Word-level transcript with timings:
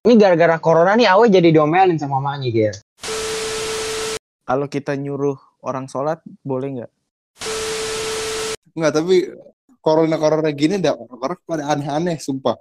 Ini 0.00 0.16
gara-gara 0.16 0.56
corona 0.56 0.96
nih 0.96 1.12
Awe 1.12 1.28
jadi 1.28 1.52
domelin 1.52 2.00
sama 2.00 2.24
mamanya 2.24 2.48
Ger. 2.48 2.72
Kalau 4.48 4.64
kita 4.64 4.96
nyuruh 4.96 5.36
orang 5.60 5.92
sholat 5.92 6.24
boleh 6.40 6.80
nggak? 6.80 6.92
Enggak, 8.72 8.92
tapi 8.96 9.28
corona-corona 9.84 10.48
gini 10.56 10.80
dah 10.80 10.96
orang-orang 10.96 11.38
pada 11.44 11.76
aneh-aneh, 11.76 12.16
sumpah. 12.16 12.56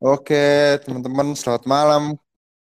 Oke, 0.00 0.80
teman-teman, 0.80 1.36
selamat 1.36 1.68
malam. 1.68 2.16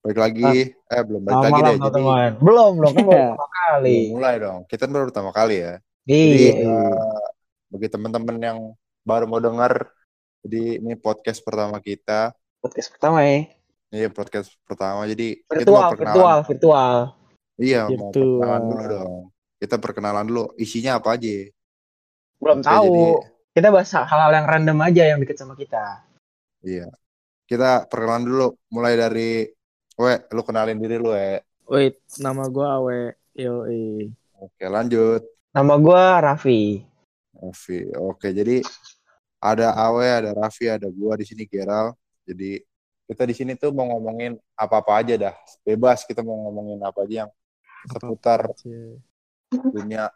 Balik 0.07 0.19
lagi. 0.23 0.71
Eh, 0.71 1.03
belum 1.03 1.27
balik 1.27 1.43
lagi 1.43 1.59
deh. 1.59 1.77
Jadi. 1.91 2.03
Belum, 2.39 2.71
belum 2.79 2.91
kan 2.95 3.03
baru 3.03 3.19
Iya. 3.19 3.27
pertama 3.35 3.47
kali. 3.51 3.91
belum 3.99 4.15
mulai 4.15 4.35
dong. 4.39 4.61
Kita 4.71 4.85
baru 4.87 5.05
pertama 5.11 5.31
kali 5.35 5.57
ya. 5.59 5.75
Jadi, 6.07 6.23
Iya. 6.39 6.53
eh, 6.55 7.27
bagi 7.75 7.89
teman-teman 7.91 8.37
yang 8.39 8.59
baru 9.03 9.27
mau 9.27 9.43
dengar, 9.43 9.91
jadi 10.49 10.81
ini 10.81 10.97
podcast 10.97 11.45
pertama 11.45 11.77
kita. 11.77 12.33
Podcast 12.65 12.89
pertama 12.89 13.21
ya. 13.21 13.53
Iya, 13.93 14.09
podcast 14.09 14.49
pertama. 14.65 15.05
Jadi, 15.05 15.45
kita 15.45 15.61
Virtual, 15.61 15.77
mau 15.77 15.93
perkenalan. 15.93 16.17
virtual, 16.17 16.39
virtual. 16.49 16.95
Iya, 17.61 17.83
mau 17.93 17.93
Virtual. 17.93 18.13
perkenalan 18.41 18.63
dulu 18.65 18.85
dong. 18.89 19.13
Kita 19.61 19.77
perkenalan 19.77 20.25
dulu. 20.25 20.45
Isinya 20.57 20.97
apa 20.97 21.09
aja? 21.21 21.37
Belum 22.41 22.59
Oke, 22.61 22.65
tahu. 22.65 22.85
jadi- 22.89 23.37
Kita 23.59 23.69
bahas 23.75 23.91
hal-hal 23.91 24.31
yang 24.33 24.47
random 24.47 24.79
aja 24.81 25.03
yang 25.05 25.19
deket 25.19 25.37
sama 25.37 25.53
kita. 25.53 26.07
Iya. 26.63 26.89
Kita 27.45 27.85
perkenalan 27.91 28.25
dulu. 28.25 28.49
Mulai 28.73 28.95
dari, 28.97 29.31
we, 29.99 30.13
lu 30.33 30.43
kenalin 30.47 30.79
diri 30.79 30.97
lu, 30.97 31.11
we. 31.13 31.43
Wait, 31.69 32.01
nama 32.17 32.49
gua 32.49 32.81
Awe. 32.81 33.13
Yoi. 33.37 34.09
Oke, 34.41 34.65
lanjut. 34.65 35.27
Nama 35.53 35.75
gua 35.77 36.23
Raffi. 36.23 36.81
Raffi. 37.35 37.91
Oke, 37.99 38.31
jadi 38.31 38.63
ada 39.39 39.71
Awe, 39.75 40.07
ada 40.07 40.31
Raffi, 40.35 40.67
ada 40.67 40.91
gua 40.91 41.15
di 41.19 41.25
sini 41.27 41.47
Geral. 41.47 41.95
Jadi 42.27 42.61
kita 43.09 43.23
di 43.25 43.35
sini 43.35 43.53
tuh 43.57 43.73
mau 43.73 43.87
ngomongin 43.89 44.37
apa-apa 44.53 45.01
aja 45.01 45.15
dah. 45.17 45.35
Bebas 45.65 46.05
kita 46.05 46.21
mau 46.21 46.37
ngomongin 46.49 46.79
apa 46.85 47.07
aja 47.07 47.25
yang 47.25 47.31
seputar 47.89 48.53
dunia 49.73 50.13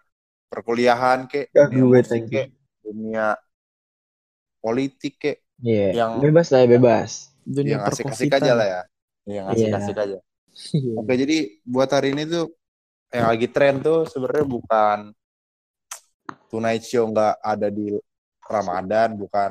perkuliahan 0.52 1.24
kek, 1.24 1.48
Ya, 1.56 1.64
dunia 1.72 2.04
musik 2.04 2.28
politik 4.62 5.14
kek, 5.18 5.38
Iya. 5.62 5.88
Yang- 5.94 6.14
Bebas 6.26 6.46
lah 6.50 6.60
ya, 6.66 6.68
bebas. 6.68 7.10
Dunia 7.46 7.78
yang 7.78 7.82
asik-asik 7.86 8.30
aja 8.34 8.52
lah 8.52 8.66
ya. 8.66 8.82
Yang 9.26 9.46
asik-asik 9.54 9.96
aja. 9.96 10.18
Iya. 10.74 10.94
Oke, 11.00 11.12
jadi 11.16 11.36
buat 11.64 11.88
hari 11.88 12.12
ini 12.12 12.28
tuh 12.28 12.52
yang 13.08 13.30
lagi 13.32 13.48
tren 13.48 13.80
tuh 13.80 14.04
sebenarnya 14.04 14.44
bukan 14.44 14.98
Tonight 16.52 16.84
Show 16.84 17.08
nggak 17.08 17.40
ada 17.40 17.72
di 17.72 17.96
Ramadan, 18.52 19.08
bukan 19.16 19.50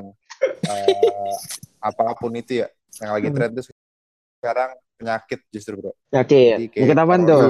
eh, 0.69 1.35
apa 1.81 2.13
pun 2.13 2.31
itu 2.37 2.61
ya. 2.61 2.67
Yang 3.01 3.11
lagi 3.17 3.27
tren 3.33 3.49
tuh 3.57 3.65
sekarang 4.37 4.69
penyakit 5.01 5.39
justru 5.49 5.73
bro. 5.81 5.91
Kayak 6.13 6.69
Kita 6.69 7.01
apaan 7.01 7.25
corona, 7.25 7.31
tuh? 7.33 7.41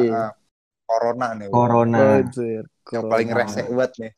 Corona 0.87 1.27
nih. 1.35 1.47
bro. 1.47 1.55
Corona. 1.59 1.99
Anjir, 2.23 2.63
Yang 2.91 3.03
paling 3.11 3.29
resek 3.35 3.65
banget 3.67 3.91
nih. 3.99 4.11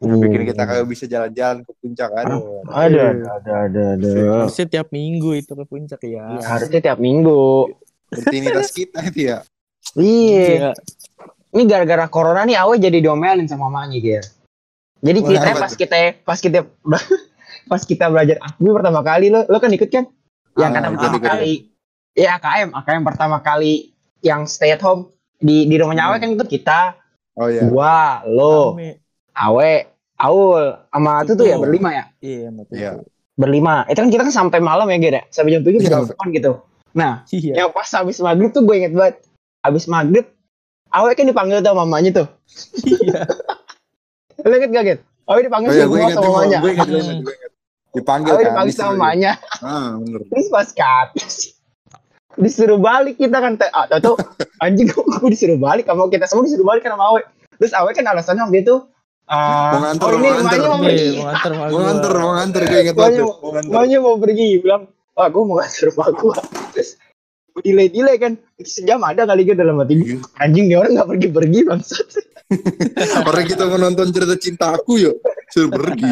Yang 0.00 0.18
bikin 0.24 0.42
kita 0.48 0.62
kagak 0.64 0.88
bisa 0.88 1.04
jalan-jalan 1.04 1.58
ke 1.60 1.72
puncak. 1.76 2.08
Aduh. 2.24 2.64
Ada, 2.72 3.02
ada, 3.12 3.28
ada, 3.36 3.52
ada, 3.68 3.82
ada. 4.00 4.10
Harusnya 4.48 4.66
tiap 4.72 4.88
minggu 4.88 5.30
itu 5.36 5.52
ke 5.52 5.64
puncak 5.68 6.00
ya. 6.08 6.24
Ya, 6.40 6.46
harusnya 6.56 6.80
tiap 6.80 6.96
minggu. 6.96 7.68
Rutinitas 8.08 8.72
kita 8.72 9.04
itu 9.12 9.28
ya. 9.28 9.38
Iya. 9.96 10.44
Iya. 10.48 10.70
Ini 11.50 11.62
gara-gara 11.66 12.06
corona 12.06 12.46
nih 12.46 12.56
Awe 12.56 12.78
jadi 12.78 13.02
domelin 13.02 13.44
sama 13.44 13.68
mamanya 13.68 13.98
Ger. 14.00 14.24
Jadi 15.00 15.18
ceritanya 15.22 15.56
pas 15.56 15.72
kita 15.72 15.96
pas 16.20 16.38
kita 16.38 16.58
pas 17.70 17.82
kita 17.82 18.04
belajar 18.06 18.36
akmi 18.38 18.68
pertama 18.70 19.00
kali 19.00 19.28
lo 19.28 19.44
lo 19.44 19.56
kan 19.56 19.68
ikut 19.68 19.88
kan? 19.88 20.04
Yang 20.54 20.66
Ah, 20.66 20.74
kata 20.74 20.80
ikut, 20.82 20.94
pertama 20.94 21.16
ikut. 21.16 21.26
kali. 21.26 21.52
Iya 22.10 22.30
AKM, 22.36 22.68
AKM 22.74 23.02
pertama 23.02 23.36
kali 23.38 23.74
yang 24.20 24.44
stay 24.44 24.70
at 24.70 24.80
home 24.80 25.08
di 25.36 25.64
di 25.64 25.76
rumahnya 25.76 26.04
Awe 26.04 26.14
Hmm. 26.14 26.22
kan 26.22 26.30
ikut 26.34 26.48
kita, 26.48 26.80
Oh 27.32 27.46
iya. 27.46 27.64
gua, 27.64 28.20
lo. 28.26 28.76
Awe, 29.32 29.72
Aul, 30.18 30.64
sama 30.86 31.24
itu 31.24 31.32
tuh 31.32 31.46
ya 31.46 31.56
berlima 31.56 31.88
ya, 31.90 32.04
Iya, 32.20 32.48
betul. 32.52 32.74
Iya. 32.76 32.90
berlima. 33.32 33.88
Itu 33.88 33.98
kan 33.98 34.10
kita 34.10 34.22
kan 34.28 34.34
sampai 34.34 34.60
malam 34.60 34.84
ya 34.86 34.98
Ger 34.98 35.14
ya, 35.14 35.22
sampai 35.30 35.50
jam 35.50 35.62
tujuh 35.62 35.80
Iya. 35.80 35.86
bisa 35.86 35.96
telepon 36.04 36.28
gitu. 36.30 36.52
Nah, 36.92 37.24
Iya. 37.30 37.52
yang 37.56 37.70
pas 37.70 37.88
habis 37.88 38.20
maghrib 38.20 38.50
tuh 38.50 38.60
gue 38.60 38.76
inget 38.76 38.92
banget. 38.92 39.24
Habis 39.62 39.86
maghrib, 39.86 40.28
Awe 40.90 41.14
kan 41.14 41.24
dipanggil 41.24 41.62
tuh 41.62 41.72
sama 41.72 41.86
mamanya 41.86 42.10
tuh. 42.12 42.28
Iya. 42.82 43.24
Lo 44.42 44.54
inget 44.54 44.70
gak, 44.70 44.84
Get? 44.84 45.00
Awe 45.24 45.40
dipanggil 45.40 45.68
Oh 45.68 45.74
iya, 45.74 45.86
gue 45.86 45.98
sama 46.10 46.26
mamanya. 46.26 46.58
gue 46.58 46.70
ingat, 46.72 46.88
gue 46.88 47.00
ingat, 47.00 47.18
gue 47.18 47.34
ingat. 47.34 47.48
Dipanggil 47.90 48.30
Awe 48.30 48.38
kan. 48.38 48.46
dipanggil 48.48 48.74
sama 48.74 48.92
mamanya. 48.92 49.32
Ah, 49.60 49.94
bener. 49.96 50.20
Terus 50.24 50.46
pas 50.48 50.68
ke 50.68 50.82
atas, 50.82 51.34
disuruh 52.34 52.78
balik 52.78 53.14
kita 53.14 53.36
kan. 53.36 53.52
Ah, 53.68 53.86
tau 53.88 54.00
tuh, 54.00 54.16
anjing 54.64 54.86
gue 54.86 55.02
disuruh 55.28 55.56
balik. 55.56 55.84
Kamu 55.84 56.08
kita 56.08 56.26
semua 56.26 56.42
disuruh 56.42 56.64
balik 56.64 56.82
kan 56.82 56.94
sama 56.94 57.04
Awe. 57.08 57.22
Terus 57.56 57.72
Awe 57.72 57.90
kan 57.90 58.04
alasannya 58.04 58.42
waktu 58.42 58.58
itu, 58.60 58.74
ah, 59.26 59.70
Mau 59.70 59.80
nganter, 59.84 60.02
oh 60.02 60.10
ini 60.10 60.22
mau 60.24 60.34
nganter. 60.36 60.60
mau 60.60 60.78
pergi. 60.80 61.08
mau 61.12 61.26
nganter 61.26 61.52
Mau 61.52 61.80
nganter, 61.80 62.12
mau 62.16 62.32
nganter, 62.32 62.62
gue 62.64 62.78
inget 62.80 62.96
banget. 62.96 63.20
mau- 64.00 64.18
pergi. 64.18 64.48
Bilang, 64.58 64.82
wah 65.12 65.28
gue 65.28 65.42
mau 65.44 65.56
nganter 65.56 65.82
rumah 65.90 66.08
gue. 66.10 66.34
Terus 66.72 66.90
delay-delay 67.60 68.16
kan. 68.16 68.32
Sejam 68.58 68.98
ada 69.02 69.22
kali 69.24 69.44
gue 69.44 69.54
dalam 69.54 69.78
hati 69.78 69.94
gue. 69.94 70.06
Iya. 70.10 70.18
Anjing 70.38 70.66
nih 70.66 70.76
orang 70.76 70.96
gak 70.96 71.08
pergi-pergi 71.08 71.58
bangsat. 71.64 72.08
Orang 73.28 73.46
kita 73.46 73.66
mau 73.70 73.78
nonton 73.78 74.10
cerita 74.10 74.34
cinta 74.36 74.74
aku 74.74 74.98
yuk. 74.98 75.16
Suruh 75.50 75.70
pergi. 75.70 76.10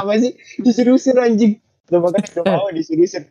apa 0.00 0.12
sih? 0.20 0.32
Disuruh 0.60 0.96
usir 0.96 1.16
anjing. 1.20 1.60
Udah 1.88 2.00
makanya 2.00 2.28
udah 2.40 2.44
mau 2.48 2.68
disuruh 2.72 3.04
usir 3.04 3.28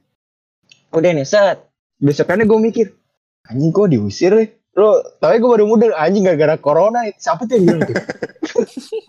udah 0.94 1.12
nih 1.14 1.26
set. 1.28 1.58
Besokannya 2.00 2.48
gue 2.48 2.60
mikir 2.60 2.88
anjing 3.46 3.72
kok 3.74 3.90
diusir 3.92 4.34
ya? 4.34 4.46
Lo 4.78 5.04
tau 5.20 5.34
gue 5.36 5.50
baru 5.50 5.66
muda 5.68 5.92
anjing 5.98 6.24
gara-gara 6.24 6.56
corona 6.56 7.04
siapa 7.18 7.44
tuh 7.46 7.60
yang 7.60 7.66
bilang 7.68 7.82
tuh 7.90 7.98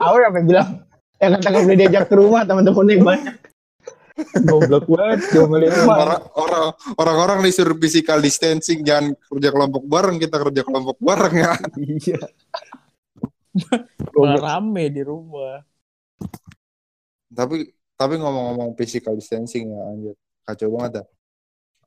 awal 0.02 0.20
apa 0.26 0.36
yang 0.42 0.48
bilang 0.48 0.68
yang 1.20 1.30
kata 1.36 1.46
gak 1.52 1.62
boleh 1.68 1.78
diajak 1.78 2.04
ke 2.08 2.14
rumah 2.16 2.42
teman-temannya 2.48 2.96
banyak 3.04 3.36
goblok 4.48 4.86
banget 4.86 5.20
goblok 5.32 5.60
banget 5.60 5.90
Orang 5.90 6.22
orang 6.36 6.64
orang-orang 6.96 7.38
disuruh 7.46 7.76
physical 7.76 8.18
distancing, 8.20 8.80
jangan 8.84 9.12
kerja 9.16 9.48
kelompok 9.52 9.84
bareng, 9.86 10.16
kita 10.20 10.36
kerja 10.38 10.62
kelompok 10.64 10.96
bareng 11.00 11.34
ya. 11.36 11.52
Iya. 11.80 12.20
Malah 14.14 14.38
rame 14.38 14.84
di 14.94 15.02
rumah. 15.02 15.62
Tapi 17.30 17.66
tapi 17.98 18.14
ngomong-ngomong 18.16 18.72
physical 18.78 19.12
distancing 19.18 19.70
ya 19.70 19.82
anjir, 19.90 20.16
kacau 20.46 20.68
banget 20.78 21.02
dah. 21.02 21.06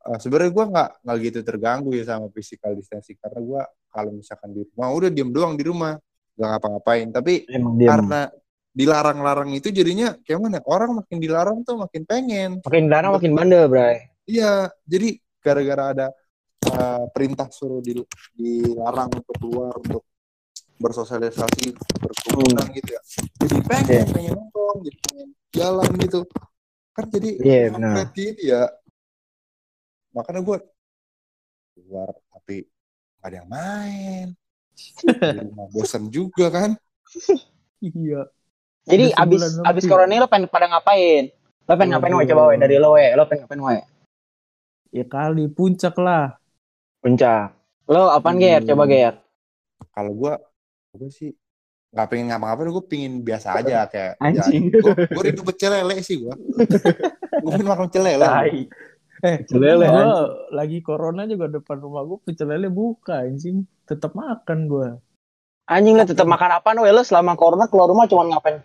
Eh, 0.03 0.17
Sebenarnya 0.19 0.51
gue 0.51 0.65
nggak 0.67 0.89
nggak 1.07 1.17
gitu 1.23 1.39
terganggu 1.41 1.89
ya 1.95 2.03
sama 2.03 2.27
physical 2.29 2.75
distancing 2.75 3.15
karena 3.17 3.39
gue 3.39 3.61
kalau 3.87 4.11
misalkan 4.11 4.51
di 4.51 4.61
rumah 4.67 4.89
udah 4.91 5.09
diem 5.09 5.31
doang 5.31 5.55
di 5.55 5.63
rumah 5.63 5.95
nggak 6.35 6.49
ngapa-ngapain. 6.53 7.07
Tapi 7.09 7.33
emang 7.47 7.79
karena 7.79 8.21
dilarang-larang 8.73 9.53
itu 9.53 9.69
jadinya 9.69 10.17
kayak 10.25 10.39
mana? 10.41 10.59
Orang 10.65 10.97
makin 10.97 11.17
dilarang 11.21 11.61
tuh 11.61 11.77
makin 11.77 12.03
pengen. 12.09 12.57
makin 12.65 12.85
larang 12.89 13.13
makin 13.13 13.31
bandel 13.37 13.69
bray 13.69 14.09
Iya, 14.25 14.71
jadi 14.87 15.19
gara-gara 15.43 15.83
ada 15.93 16.07
uh, 16.73 17.05
perintah 17.13 17.47
suruh 17.53 17.83
di, 17.83 18.01
dilarang 18.33 19.13
untuk 19.13 19.35
keluar 19.37 19.75
untuk 19.77 20.03
bersosialisasi 20.79 21.75
berkerumunan 22.01 22.67
gitu 22.73 22.89
ya. 22.97 23.01
Jadi 23.45 23.55
pengen, 23.67 23.87
Iya. 23.87 24.03
pengen 24.09 24.31
nongkrong, 24.35 24.77
jadi 24.83 24.97
pengen 25.05 25.27
jalan 25.53 25.89
gitu. 26.01 26.19
Kan 26.95 27.05
jadi 27.13 27.29
Iya, 27.39 27.59
benar. 27.69 27.93
kampret 27.93 28.09
gitu 28.15 28.41
ya. 28.47 28.63
Makanya 30.15 30.41
gue 30.41 30.57
keluar 31.73 32.09
tapi 32.31 32.55
gak 33.19 33.27
ada 33.27 33.35
yang 33.43 33.49
main. 33.49 34.27
Di 35.35 35.39
rumah 35.51 35.67
bosan 35.69 36.07
juga 36.09 36.47
kan. 36.49 36.71
Iya. 37.83 38.31
Jadi 38.83 39.05
Udah 39.15 39.23
abis 39.23 39.41
abis 39.63 39.83
corona 39.87 40.11
ini 40.11 40.19
lo 40.19 40.27
pengen 40.27 40.47
pada 40.47 40.67
ngapain 40.67 41.31
lo 41.63 41.73
pengen 41.73 41.91
ngapain 41.95 42.13
we 42.15 42.25
coba 42.27 42.43
we 42.51 42.55
dari 42.59 42.75
lo 42.77 42.95
we 42.95 43.05
lo 43.15 43.23
pengen 43.25 43.47
ngapain 43.47 43.61
we 43.61 43.77
Ya 44.93 45.05
kali 45.09 45.49
puncak 45.49 45.97
lah. 45.97 46.37
puncak 47.01 47.57
lo 47.89 48.13
apaan 48.13 48.37
Hmm. 48.37 48.43
Ger 48.43 48.61
coba 48.69 48.83
Ger 48.85 49.13
Kalau 49.93 50.13
gue, 50.13 50.33
gue 50.97 51.09
sih 51.09 51.31
nggak 51.93 52.07
pengen 52.09 52.25
ngapa-ngapain, 52.33 52.73
gue 52.73 52.85
pingin 52.89 53.13
biasa 53.21 53.61
aja 53.61 53.85
kayak 53.85 54.17
Anjing. 54.17 54.73
Gue 55.13 55.23
rindu 55.23 55.45
pecel 55.45 55.69
lele 55.69 56.01
sih 56.01 56.17
gue. 56.17 56.33
gue 57.41 57.49
pengen 57.53 57.69
makan 57.69 57.85
pecel 57.89 58.01
lele. 58.01 58.25
Eh, 59.23 59.39
Lele, 59.55 59.87
gua 59.87 60.27
lagi 60.51 60.83
corona 60.83 61.23
juga 61.23 61.47
depan 61.47 61.79
rumah 61.79 62.03
gua 62.03 62.19
pecel 62.19 62.43
lele 62.51 62.67
buka 62.67 63.23
anjing. 63.23 63.63
Tetap 63.87 64.11
makan 64.11 64.67
gua. 64.67 64.99
Anjing 65.63 65.95
lah 65.95 66.03
tetap 66.03 66.27
makan 66.27 66.59
apa 66.59 66.75
lo 66.75 67.03
selama 67.07 67.39
corona 67.39 67.71
keluar 67.71 67.87
rumah 67.87 68.03
cuma 68.03 68.27
ngapain? 68.27 68.59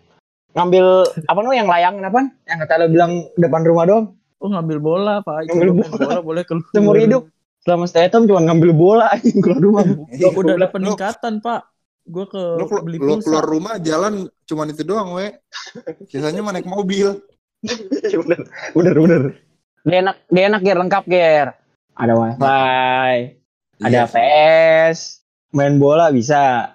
Ngambil 0.49 0.85
apa 1.23 1.39
lo 1.39 1.51
yang 1.51 1.69
layangin 1.69 2.03
apa? 2.03 2.21
Yang 2.43 2.57
kata 2.65 2.73
lo 2.75 2.85
bilang 2.87 3.11
depan 3.35 3.61
rumah 3.61 3.85
doang. 3.85 4.05
Oh 4.39 4.47
ngambil 4.47 4.77
bola 4.79 5.13
Pak. 5.21 5.45
Ngambil 5.47 5.69
main 5.75 5.91
bola 5.91 6.19
boleh 6.19 6.43
keluar. 6.43 6.65
Seumur 6.71 6.95
hidup 6.95 7.23
selama 7.59 7.85
stay 7.85 8.07
at 8.07 8.13
home 8.13 8.25
cuma 8.25 8.41
ngambil 8.41 8.71
bola 8.71 9.05
anjing 9.11 9.39
keluar 9.39 9.59
rumah. 9.59 9.83
Iya, 10.09 10.31
Udah 10.31 10.55
ada 10.55 10.67
peningkatan 10.67 11.33
Pak. 11.39 11.61
Gua 12.09 12.25
ke 12.25 12.41
Lu, 12.57 12.65
kelu- 12.65 12.81
beli 12.81 12.97
pulsa. 12.97 13.21
keluar 13.21 13.45
rumah 13.45 13.73
jalan 13.77 14.25
cuman 14.43 14.73
itu 14.73 14.81
doang, 14.81 15.13
we. 15.13 15.29
Sisanya 16.09 16.41
mah 16.41 16.49
naik 16.51 16.65
mobil. 16.65 17.21
bener, 17.61 18.39
bener, 18.73 18.95
bener. 18.95 19.21
Dia 19.85 19.97
enak, 20.01 20.17
dia 20.25 20.43
enak 20.47 20.61
Ger, 20.63 20.77
lengkap 20.79 21.03
Ger. 21.05 21.47
Ada 21.93 22.13
wifi, 22.15 22.41
ada 23.77 23.91
Iya, 23.91 24.03
PS, 24.07 25.21
main 25.51 25.75
bola 25.77 26.09
bisa, 26.09 26.73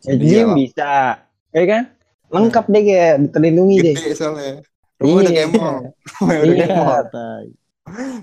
ya, 0.00 0.12
Iya 0.12 0.16
gym 0.16 0.48
bisa, 0.54 1.24
ya 1.50 1.64
kan? 1.64 1.82
Lengkap 2.28 2.64
deh 2.68 2.82
Ger, 2.84 3.16
terlindungi 3.32 3.76
deh. 3.80 3.94
Gede 3.96 4.12
soalnya. 4.14 4.60
Rumah 4.98 5.16
udah 5.16 5.30
Iya. 5.30 5.36
kayak 5.38 5.50
mall. 5.54 5.76
Rumah 6.18 6.34
udah 6.34 6.44
Iya. 6.44 6.66
kayak 6.66 6.76
mall. 6.76 7.02
Tai. 7.08 7.46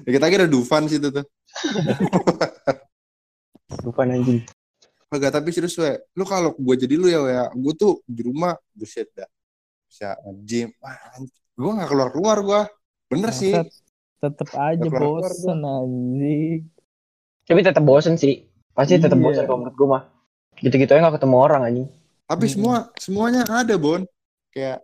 Dikit 0.05 0.21
lagi 0.21 0.35
ada 0.37 0.47
Dufan 0.47 0.83
situ 0.85 1.07
tuh. 1.09 1.25
Bukan 3.85 4.07
anjing. 4.13 4.41
Enggak, 5.09 5.31
tapi 5.31 5.49
serius 5.49 5.77
we. 5.77 5.89
Lu 6.13 6.25
kalau 6.25 6.53
gue 6.53 6.75
jadi 6.75 6.95
lu 6.97 7.07
ya, 7.07 7.19
we, 7.23 7.31
ya. 7.31 7.45
Gue 7.53 7.73
tuh 7.73 8.03
di 8.05 8.21
rumah 8.21 8.53
buset 8.73 9.09
dah. 9.15 9.25
Bisa 9.87 10.13
gym. 10.43 10.69
Gue 11.55 11.71
gak 11.71 11.89
keluar-keluar 11.89 12.37
gue. 12.41 12.61
Bener 13.09 13.31
sih. 13.31 13.53
Bangsat. 13.55 13.83
Tetep 14.15 14.49
aja 14.51 14.89
bosen 14.89 15.59
anjing. 15.61 16.59
Tapi 17.45 17.59
tetap 17.61 17.83
bosen 17.85 18.15
sih. 18.17 18.43
Pasti 18.75 18.97
tetap 18.99 19.15
Iya. 19.15 19.23
bosen 19.23 19.43
kalau 19.47 19.59
menurut 19.63 19.75
gue 19.77 19.87
mah. 19.87 20.03
Gitu-gitu 20.59 20.91
aja 20.91 21.07
gak 21.07 21.15
ketemu 21.17 21.35
orang 21.37 21.61
anjing. 21.63 21.87
Tapi 22.25 22.45
Hmm. 22.49 22.53
semua 22.53 22.75
semuanya 22.97 23.41
ada, 23.45 23.75
Bon. 23.77 24.01
Kayak 24.49 24.81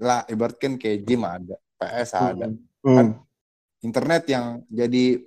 lah 0.00 0.24
ibaratkan 0.28 0.76
kayak 0.76 1.04
gym 1.04 1.24
ada, 1.24 1.56
PS 1.76 2.10
ada. 2.16 2.46
Hmm. 2.84 3.20
Internet 3.80 4.28
yang 4.28 4.64
jadi 4.68 5.20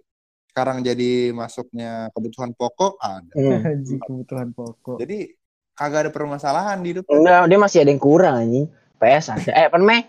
sekarang 0.53 0.85
jadi 0.85 1.33
masuknya 1.33 2.13
kebutuhan 2.13 2.53
pokok 2.53 3.01
ada. 3.01 3.33
Hmm. 3.33 3.61
Kebutuhan 4.05 4.53
pokok. 4.53 5.01
Jadi 5.01 5.33
kagak 5.73 6.09
ada 6.09 6.11
permasalahan 6.13 6.77
di 6.85 6.93
hidup. 6.93 7.09
Enggak, 7.09 7.49
dia 7.49 7.57
masih 7.57 7.79
ada 7.81 7.89
yang 7.89 8.01
kurang 8.01 8.35
anjing. 8.37 8.65
PS 9.01 9.25
ada. 9.33 9.49
Eh, 9.49 9.65
apa 9.65 9.77
namanya? 9.81 10.03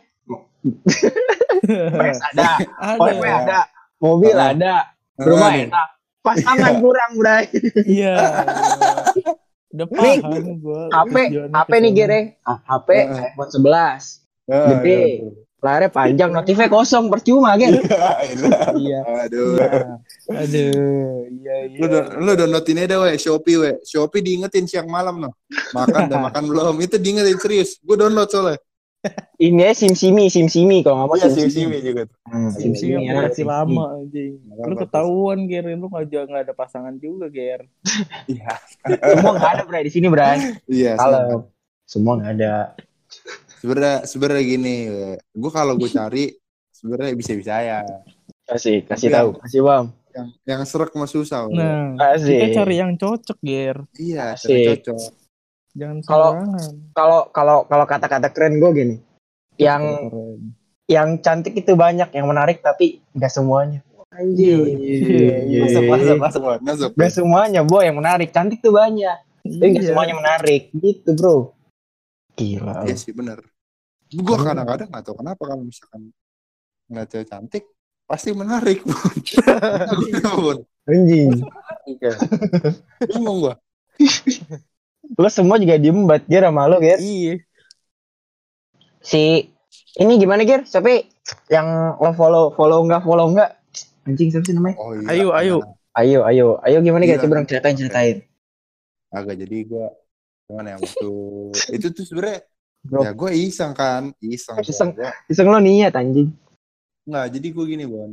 PS 1.96 2.20
ada. 2.32 2.48
Ada. 2.76 3.00
OP 3.00 3.24
ada. 3.24 3.60
Mobil 3.96 4.36
ada. 4.36 4.74
Rumah 5.16 5.50
enak. 5.56 5.88
Pasangan 6.24 6.80
kurang, 6.80 7.10
Bray. 7.20 7.48
Iya. 7.84 8.16
Udah 9.74 9.86
Nih, 9.90 10.18
paham 10.22 10.62
gua. 10.62 10.82
HP, 10.88 11.14
HP 11.50 11.72
nih. 11.82 11.92
Gere. 11.92 12.20
Ah, 12.40 12.58
HP 12.64 12.88
Ah. 13.02 13.26
iPhone 13.26 13.50
11. 13.50 14.22
Ah, 14.46 14.70
Gede. 14.70 14.98
iya, 15.18 15.26
Layarnya 15.58 15.88
panjang, 15.90 16.28
notifnya 16.28 16.68
kosong, 16.68 17.08
percuma 17.08 17.56
kan? 17.56 17.72
Iya. 18.76 19.00
Aduh. 19.24 19.56
Aduh, 20.30 20.76
iya 21.32 21.56
iya. 21.66 21.78
Lu, 21.80 21.86
lu 22.20 22.32
downloadin 22.34 22.78
aja 22.78 23.00
we, 23.00 23.16
Shopee 23.16 23.56
we. 23.56 23.70
Shopee 23.82 24.20
diingetin 24.20 24.64
siang 24.64 24.86
malam 24.86 25.18
no. 25.18 25.32
Makan 25.72 26.06
udah 26.06 26.20
makan 26.28 26.44
belum. 26.46 26.74
Itu 26.78 27.00
diingetin 27.00 27.40
serius. 27.40 27.80
Gue 27.80 27.96
download 27.96 28.28
soalnya. 28.28 28.60
Ini 29.36 29.60
ya 29.60 29.72
SimSimi, 29.74 30.24
SimSimi 30.26 30.80
kalau 30.80 30.96
nggak 30.96 31.08
mau 31.10 31.16
Iya, 31.16 31.28
SimSimi. 31.28 31.76
juga 31.78 32.02
tuh. 32.06 32.16
Hmm, 32.24 32.48
Sim 32.48 32.72
SimSimi 32.72 32.92
sih 32.94 33.04
enak, 33.04 33.04
aplikasi 33.04 33.34
SimSimi. 33.36 33.50
lama 33.50 33.84
anjing. 33.92 34.32
Makanya 34.40 34.64
Lu 34.64 34.74
ketahuan 34.78 35.38
Ger, 35.44 35.64
lu 35.68 35.86
nggak 35.86 36.04
juga 36.06 36.22
nggak 36.24 36.42
ada 36.42 36.54
pasangan 36.54 36.94
juga 36.96 37.26
Ger. 37.28 37.60
Iya. 38.24 38.52
Semua 39.10 39.30
nggak 39.34 39.50
ada, 39.50 39.62
Bray, 39.64 39.82
di 39.82 39.92
sini, 39.92 40.06
Bray. 40.08 40.38
Iya. 40.64 40.92
Kalau 40.96 41.50
semua 41.84 42.16
nggak 42.16 42.32
ada. 42.34 42.54
Sebenarnya 43.58 43.96
sebenarnya 44.04 44.44
gini, 44.46 44.76
gue 45.30 45.50
kalau 45.52 45.74
gue 45.74 45.88
cari 45.88 46.32
sebenarnya 46.70 47.12
bisa-bisa 47.12 47.54
ya. 47.58 47.78
Kasih, 48.44 48.84
kasih 48.84 49.08
Tapi 49.08 49.16
tahu, 49.16 49.28
kasih 49.40 49.60
Bang. 49.60 49.84
Yang 50.10 50.28
yang 50.46 50.60
serak 50.62 50.92
mah 50.92 51.10
susah. 51.10 51.48
Nah, 51.48 51.96
kita 52.14 52.46
cari 52.54 52.74
yang 52.76 52.94
cocok 52.94 53.38
Ger. 53.40 53.82
Iya, 53.94 54.32
cari 54.34 54.62
cocok. 54.70 55.23
Jangan 55.74 55.98
Kalau-. 56.06 56.34
Kalau 56.94 57.20
kalau 57.30 57.56
kalau 57.66 57.84
kata-kata 57.84 58.30
keren 58.30 58.62
gue 58.62 58.70
gini. 58.72 58.96
Yang 59.58 59.82
Keren. 60.10 60.38
yang 60.86 61.08
cantik 61.18 61.54
itu 61.54 61.74
banyak, 61.74 62.10
yang 62.10 62.26
menarik 62.26 62.58
tapi 62.60 63.02
nggak 63.12 63.30
semuanya. 63.30 63.80
Anjir. 64.14 64.62
Iya, 64.70 65.36
iya. 65.42 65.60
Masuk, 65.66 65.82
masuk, 65.90 66.16
masuk, 66.22 66.42
masuk. 66.62 66.90
Gak 66.94 67.10
semuanya, 67.10 67.66
boy, 67.66 67.82
yang 67.82 67.98
menarik. 67.98 68.30
Cantik 68.30 68.62
tuh 68.62 68.70
banyak. 68.70 69.18
Tapi 69.42 69.66
gak 69.74 69.82
Iya. 69.82 69.90
semuanya 69.90 70.14
menarik. 70.14 70.62
Gitu, 70.70 71.10
bro. 71.18 71.50
Gila. 72.38 72.86
Iya 72.86 72.94
sih 72.94 73.10
benar. 73.10 73.42
Gue 74.06 74.36
kadang-kadang 74.38 74.86
nggak 74.86 75.02
tahu 75.02 75.18
kenapa 75.18 75.42
kalau 75.42 75.66
misalkan 75.66 76.14
nggak 76.86 77.06
cewek 77.10 77.26
cantik 77.26 77.64
pasti 78.06 78.30
menarik. 78.30 78.86
Bun. 78.86 80.58
Anjing. 80.90 81.42
Oke. 81.90 82.10
Bingung 83.10 83.38
gue. 83.42 83.54
Lo 85.14 85.28
semua 85.28 85.60
juga 85.60 85.76
diem 85.76 86.04
banget, 86.04 86.24
Ger, 86.26 86.42
sama 86.44 86.64
lo, 86.64 86.80
Ger. 86.80 86.98
Iya. 86.98 87.34
Si, 88.98 89.52
ini 90.00 90.12
gimana, 90.16 90.42
Ger? 90.42 90.64
Tapi 90.64 91.04
yang 91.52 91.66
lo 91.96 92.10
follow, 92.12 92.52
follow 92.52 92.80
nggak, 92.82 93.02
follow 93.04 93.28
nggak? 93.30 93.50
Anjing, 94.04 94.28
siapa 94.32 94.44
sih 94.44 94.56
namanya? 94.56 94.76
Oh 94.80 94.92
iya. 94.92 95.06
Ayo, 95.12 95.26
ayo. 95.32 95.56
Ayo, 95.94 96.20
ayo. 96.24 96.46
Ayo 96.64 96.78
gimana, 96.80 97.04
Ger? 97.04 97.16
Iya. 97.16 97.22
Coba 97.22 97.32
dong 97.38 97.48
ceritain, 97.48 97.76
ceritain. 97.76 98.16
Agak 99.14 99.38
jadi 99.38 99.58
gue 99.62 99.86
gimana 100.44 100.74
ya 100.74 100.76
waktu 100.76 101.10
itu 101.78 101.86
tuh 101.88 102.04
sebenarnya 102.04 102.44
Bro. 102.84 103.00
ya 103.00 103.16
gue 103.16 103.30
iseng 103.32 103.72
kan 103.72 104.12
iseng 104.20 104.60
Iseng. 104.60 104.90
Gua- 104.92 105.16
Iseng 105.24 105.46
lo 105.48 105.56
niat, 105.62 105.94
anjing. 105.94 106.34
Nggak, 107.06 107.26
jadi 107.38 107.46
gue 107.48 107.64
gini, 107.64 107.84
Bon. 107.86 108.10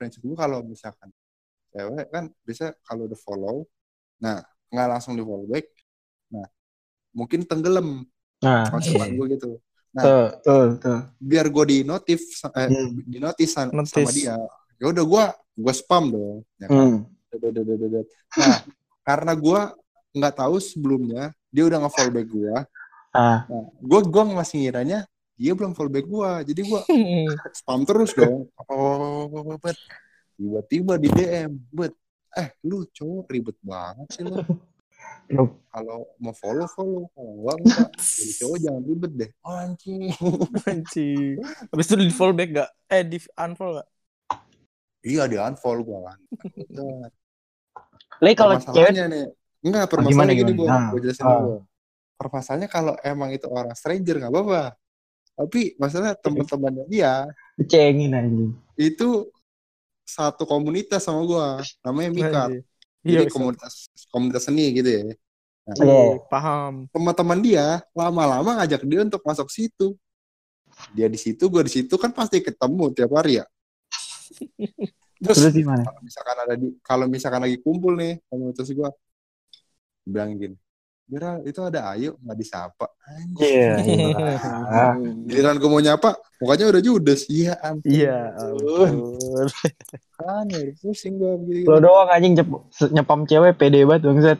Prinsip 0.00 0.24
gue 0.24 0.34
kalau 0.34 0.64
misalkan 0.64 1.12
cewek 1.70 2.08
kan 2.10 2.26
bisa 2.42 2.74
kalau 2.82 3.06
udah 3.06 3.20
follow, 3.20 3.56
nah 4.18 4.42
nggak 4.72 4.88
langsung 4.90 5.14
di 5.14 5.22
follow 5.22 5.46
back, 5.46 5.70
mungkin 7.10 7.42
tenggelam 7.44 8.06
Nah, 8.40 8.72
konsepan 8.72 9.12
gue 9.14 9.26
gitu. 9.36 9.50
Nah, 9.92 10.00
tuh, 10.00 10.26
tuh, 10.40 10.66
tuh. 10.80 11.00
biar 11.20 11.44
gue 11.44 11.64
di 11.68 11.78
notif, 11.84 12.24
eh, 12.56 12.68
Hmm. 12.72 12.96
di 13.04 13.18
notis 13.20 13.52
sama, 13.52 13.68
Notis. 13.74 13.92
sama 13.92 14.10
dia, 14.10 14.32
ya 14.80 14.86
udah 14.88 15.04
gue 15.04 15.24
gue 15.60 15.74
spam 15.76 16.04
dong. 16.08 16.40
Ya 16.56 16.66
kan? 16.66 16.72
Hmm. 16.72 16.98
Nah, 18.32 18.58
karena 19.08 19.32
gue 19.36 19.60
nggak 20.16 20.34
tahu 20.34 20.56
sebelumnya 20.56 21.36
dia 21.48 21.68
udah 21.68 21.84
nge-follow 21.84 22.10
back 22.10 22.28
gue, 22.28 22.54
Ah, 23.10 23.42
nah, 23.44 23.66
gue 23.76 24.00
gue 24.08 24.22
masih 24.30 24.56
ngiranya 24.62 25.04
dia 25.34 25.52
belum 25.52 25.74
follow 25.74 25.90
back 25.90 26.06
gue, 26.06 26.30
jadi 26.54 26.60
gue 26.64 26.80
spam 27.60 27.84
terus 27.84 28.16
dong. 28.16 28.48
Oh, 28.72 29.28
bet. 29.58 29.76
Tiba-tiba 30.32 30.96
di 30.96 31.08
DM, 31.10 31.50
bet. 31.68 31.92
Eh, 32.30 32.54
lu 32.62 32.86
cowok 32.88 33.26
ribet 33.28 33.58
banget 33.60 34.06
sih 34.14 34.24
lu. 34.24 34.38
Kalau 35.70 35.98
mau 36.18 36.34
follow 36.34 36.66
follow, 36.66 37.06
kalau 37.14 37.30
enggak 37.38 37.56
enggak. 37.62 37.88
Jadi 37.94 38.32
cowok 38.42 38.58
jangan 38.58 38.82
ribet 38.82 39.12
deh. 39.14 39.30
Oh, 39.46 39.54
anjing. 39.54 40.00
Anjing. 40.70 41.34
Habis 41.70 41.86
itu 41.86 41.94
di 42.02 42.10
follow 42.10 42.34
back 42.34 42.50
gak? 42.50 42.70
Eh 42.90 43.02
di 43.06 43.18
unfollow 43.38 43.78
gak? 43.78 43.88
iya 45.00 45.24
di 45.24 45.40
unfollow 45.40 45.80
gue 45.80 45.98
kan. 46.04 46.18
Lagi 48.20 48.36
kalau 48.36 48.54
cewek 48.60 48.92
Permasalahannya 48.92 49.04
nih, 49.08 49.24
enggak 49.64 49.84
gimana, 49.88 49.88
permasalahannya 49.88 50.34
gini 50.36 50.52
Nah, 50.60 50.88
gue 50.92 51.00
jelasin 51.00 51.24
ah. 51.24 51.32
dulu. 51.38 51.56
Permasalahannya 52.20 52.68
kalau 52.68 52.94
emang 53.00 53.30
itu 53.32 53.46
orang 53.48 53.72
stranger 53.72 54.16
nggak 54.20 54.32
apa-apa. 54.34 54.62
Tapi 55.40 55.60
masalah 55.80 56.12
teman-temannya 56.20 56.84
dia 56.90 57.24
cengin 57.64 58.12
anjing. 58.12 58.52
itu 58.76 59.28
satu 60.04 60.42
komunitas 60.44 61.06
sama 61.06 61.22
gua, 61.22 61.62
namanya 61.86 62.10
Mika. 62.10 62.44
Iya, 63.00 63.20
Jadi 63.20 63.24
bisa. 63.28 63.34
komunitas 63.36 63.74
komunitas 64.12 64.42
seni 64.44 64.64
gitu 64.76 64.88
ya. 64.88 65.02
Nah, 65.06 65.14
Iya. 65.76 65.84
Iya, 65.86 66.16
paham. 66.28 66.74
teman-teman 66.90 67.38
dia 67.40 67.66
lama-lama 67.94 68.50
ngajak 68.60 68.82
dia 68.84 69.00
untuk 69.06 69.22
masuk 69.24 69.48
situ. 69.48 69.96
Dia 70.96 71.06
di 71.12 71.18
situ, 71.20 71.44
gue 71.52 71.62
di 71.66 71.72
situ 71.72 71.94
kan 72.00 72.10
pasti 72.14 72.40
ketemu 72.40 72.84
tiap 72.96 73.12
hari 73.16 73.40
ya. 73.42 73.46
Terus 75.20 75.36
Terus 75.36 75.52
gimana? 75.52 75.84
kalau 75.84 76.00
misalkan 76.00 76.36
ada 76.40 76.54
di 76.56 76.68
kalau 76.80 77.04
misalkan 77.04 77.40
lagi 77.44 77.56
kumpul 77.60 77.92
nih 77.92 78.24
komunitas 78.32 78.72
gue 78.72 78.90
bilang 80.08 80.32
gini, 80.40 80.56
Bira 81.10 81.42
itu 81.42 81.58
ada 81.58 81.90
Ayu 81.90 82.14
nggak 82.22 82.38
disapa. 82.38 82.86
Iya. 83.42 83.74
Ah. 84.70 84.94
Giliran 85.26 85.58
gue 85.58 85.66
mau 85.66 85.82
nyapa, 85.82 86.14
mukanya 86.38 86.70
udah 86.70 86.78
judes. 86.78 87.26
Iya 87.26 87.58
ampun. 87.58 87.90
Iya. 87.90 88.18
Ampun. 88.38 88.92
Kan 90.14 90.46
ya, 90.46 90.70
pusing 90.78 91.18
gue 91.18 91.34
begini. 91.42 91.66
Lo 91.66 91.82
doang 91.82 92.06
anjing 92.06 92.38
nyep- 92.38 92.70
nyepam 92.94 93.26
cewek 93.26 93.58
pede 93.58 93.82
banget 93.82 94.06
bangsat. 94.06 94.38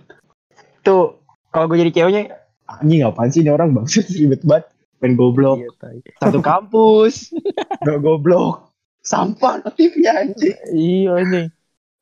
Tuh, 0.81 1.19
kalau 1.51 1.67
gue 1.67 1.83
jadi 1.83 1.91
ceweknya 1.93 2.23
anjing 2.71 3.03
apaan 3.03 3.29
sih 3.29 3.43
ini 3.43 3.51
orang 3.51 3.75
bangsat 3.75 4.07
ribet 4.15 4.47
banget. 4.47 4.71
Main 5.03 5.19
goblok. 5.19 5.59
Iya. 5.59 6.15
Satu 6.23 6.39
kampus. 6.55 7.35
Gak 7.83 7.99
goblok. 7.99 8.71
Sampah 9.03 9.67
notifnya 9.67 10.15
anjing. 10.15 10.55
Iya 10.71 11.11
anjing. 11.19 11.49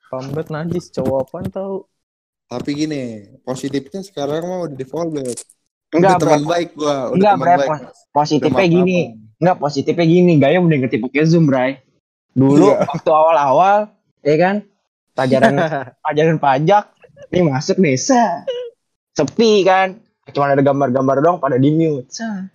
Pambet 0.08 0.52
najis 0.52 0.92
cowok 0.92 1.24
apaan 1.24 1.48
tau. 1.48 1.88
Tapi 2.48 2.70
gini, 2.72 3.02
positifnya 3.44 4.00
sekarang 4.00 4.42
mah 4.42 4.58
udah 4.64 4.76
di 4.76 4.86
follow 4.88 5.12
back. 5.12 5.36
Enggak, 5.88 6.16
udah 6.16 6.20
teman 6.20 6.42
baik 6.44 6.68
gua, 6.72 7.12
udah 7.12 7.16
Enggak, 7.16 7.34
teman 7.36 7.48
baik. 7.48 7.70
Positifnya 8.08 8.56
Udah 8.64 8.72
gini. 8.72 8.98
Enggak, 9.38 9.56
positifnya 9.60 10.06
gini. 10.08 10.32
Gaya 10.36 10.58
udah 10.58 10.78
ngerti 10.80 10.96
pakai 10.98 11.24
Zoom, 11.28 11.44
Bray. 11.44 11.76
Dulu 12.32 12.72
Iya. 12.72 12.88
waktu 12.88 13.10
awal-awal, 13.10 13.78
ya 14.24 14.36
kan? 14.36 14.56
Pelajaran 15.12 15.54
pelajaran 16.04 16.36
pajak, 16.38 16.84
nih 17.28 17.42
masuk 17.44 17.76
desa. 17.78 18.44
Sepi 19.12 19.64
kan? 19.64 20.00
Cuma 20.28 20.52
ada 20.52 20.60
gambar-gambar 20.60 21.16
doang 21.20 21.38
pada 21.40 21.56
di 21.56 21.68
mute. 21.68 22.08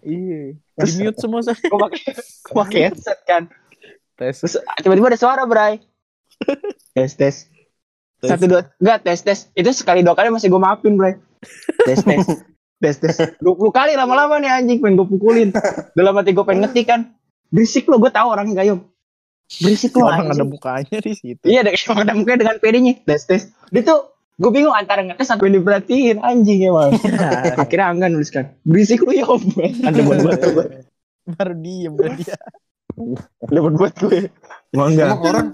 Iya. 0.05 0.57
Di 0.57 0.91
mute 1.01 1.17
semua 1.17 1.41
saya. 1.41 1.57
Gue 1.57 1.79
pakai 1.79 2.01
pakai 2.49 2.79
headset 2.89 3.19
kan. 3.25 3.43
tes. 4.13 4.41
Terus 4.41 4.57
tiba-tiba 4.81 5.09
ada 5.09 5.17
suara, 5.17 5.43
Bray. 5.45 5.81
tes, 6.97 7.13
tes. 7.13 7.49
Tes. 8.23 8.31
Satu, 8.31 8.47
dua, 8.47 8.71
enggak, 8.79 8.97
tes, 9.03 9.19
tes. 9.19 9.39
Itu 9.51 9.75
sekali 9.75 9.99
dua 9.99 10.15
kali 10.15 10.31
masih 10.31 10.47
gue 10.47 10.61
maafin, 10.63 10.95
Bray. 10.95 11.19
Tes, 11.83 11.99
tes. 12.07 12.23
tes, 12.79 12.95
tes. 13.03 13.15
Dua 13.43 13.51
puluh 13.51 13.75
kali 13.75 13.99
lama-lama 13.99 14.39
nih 14.39 14.63
anjing 14.63 14.79
pengen 14.79 14.95
gue 14.95 15.07
pukulin. 15.11 15.51
Dalam 15.91 16.15
hati 16.15 16.31
gue 16.31 16.45
pengen 16.47 16.63
ngetik 16.63 16.87
kan. 16.87 17.11
Berisik 17.51 17.83
lo, 17.91 17.99
gue 17.99 18.07
tahu 18.07 18.31
orangnya 18.31 18.63
gayung. 18.63 18.87
Berisik 19.59 19.91
lo, 19.99 20.07
Orang 20.07 20.31
ada 20.31 20.47
mukanya 20.47 20.97
di 21.03 21.13
situ. 21.19 21.43
Iya, 21.43 21.67
ada 21.67 21.75
emang 21.75 21.99
ada 21.99 22.13
mukanya 22.15 22.39
dengan 22.47 22.55
pedenya. 22.63 22.93
Tes, 23.03 23.27
tes. 23.27 23.51
Dia 23.75 23.83
tuh, 23.83 24.15
gue 24.39 24.51
bingung 24.55 24.71
antara 24.71 25.03
ngetes 25.03 25.27
atau 25.27 25.43
diperhatiin 25.43 26.23
anjing 26.23 26.63
emang. 26.63 26.95
Akhirnya 27.61 27.91
Angga 27.91 28.07
nuliskan, 28.07 28.55
berisik 28.63 29.03
lu 29.03 29.11
ya 29.11 29.27
om. 29.27 29.43
Ada 29.59 29.99
buat 29.99 30.19
buat 30.23 30.39
gue. 30.39 30.65
Baru 31.35 31.53
diem 31.59 31.93
dia. 32.15 32.39
Ada 33.51 33.59
buat 33.59 33.75
buat 33.75 33.93
gue. 33.99 34.31
Emang 34.71 34.95
enggak. 34.95 35.07
Emang 35.11 35.21
orang 35.27 35.47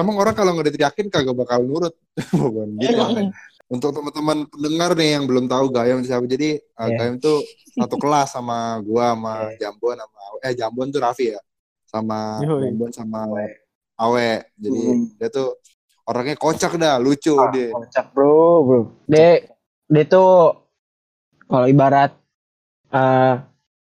emang 0.00 0.16
orang 0.16 0.34
kalau 0.34 0.56
nggak 0.56 0.72
diteriakin 0.72 1.06
kagak 1.08 1.36
bakal 1.36 1.60
nurut. 1.60 1.94
Bukan 2.34 2.80
gitu. 2.80 2.96
Emang. 2.96 3.30
Untuk 3.70 3.94
teman-teman 3.94 4.50
pendengar 4.50 4.98
nih 4.98 5.14
yang 5.14 5.24
belum 5.30 5.46
tahu 5.46 5.70
Gayam 5.70 6.02
siapa. 6.02 6.26
Jadi 6.26 6.58
uh, 6.74 6.88
Iya. 6.90 6.96
Gayam 6.98 7.16
tuh 7.16 7.38
satu 7.70 7.96
kelas 7.96 8.34
sama 8.34 8.82
gua 8.82 9.14
sama 9.14 9.32
Jambon 9.56 9.94
sama 9.94 10.18
eh 10.42 10.52
Jambon 10.58 10.90
tuh 10.90 11.00
Raffi 11.00 11.30
ya. 11.30 11.40
Sama 11.86 12.42
Yoi. 12.42 12.66
Jambon 12.66 12.90
sama 12.90 13.20
Awe. 13.94 14.30
Jadi 14.58 14.82
Hmm. 14.90 15.06
dia 15.14 15.28
tuh 15.28 15.54
orangnya 16.02 16.34
kocak 16.34 16.74
dah, 16.74 16.98
lucu 16.98 17.36
Ah, 17.36 17.52
dia. 17.54 17.70
kocak 17.70 18.10
bro, 18.10 18.66
bro. 18.66 18.80
Dia, 19.06 19.46
dia 19.86 20.04
tuh 20.04 20.58
kalau 21.46 21.66
ibarat 21.66 22.10
eh 22.90 23.34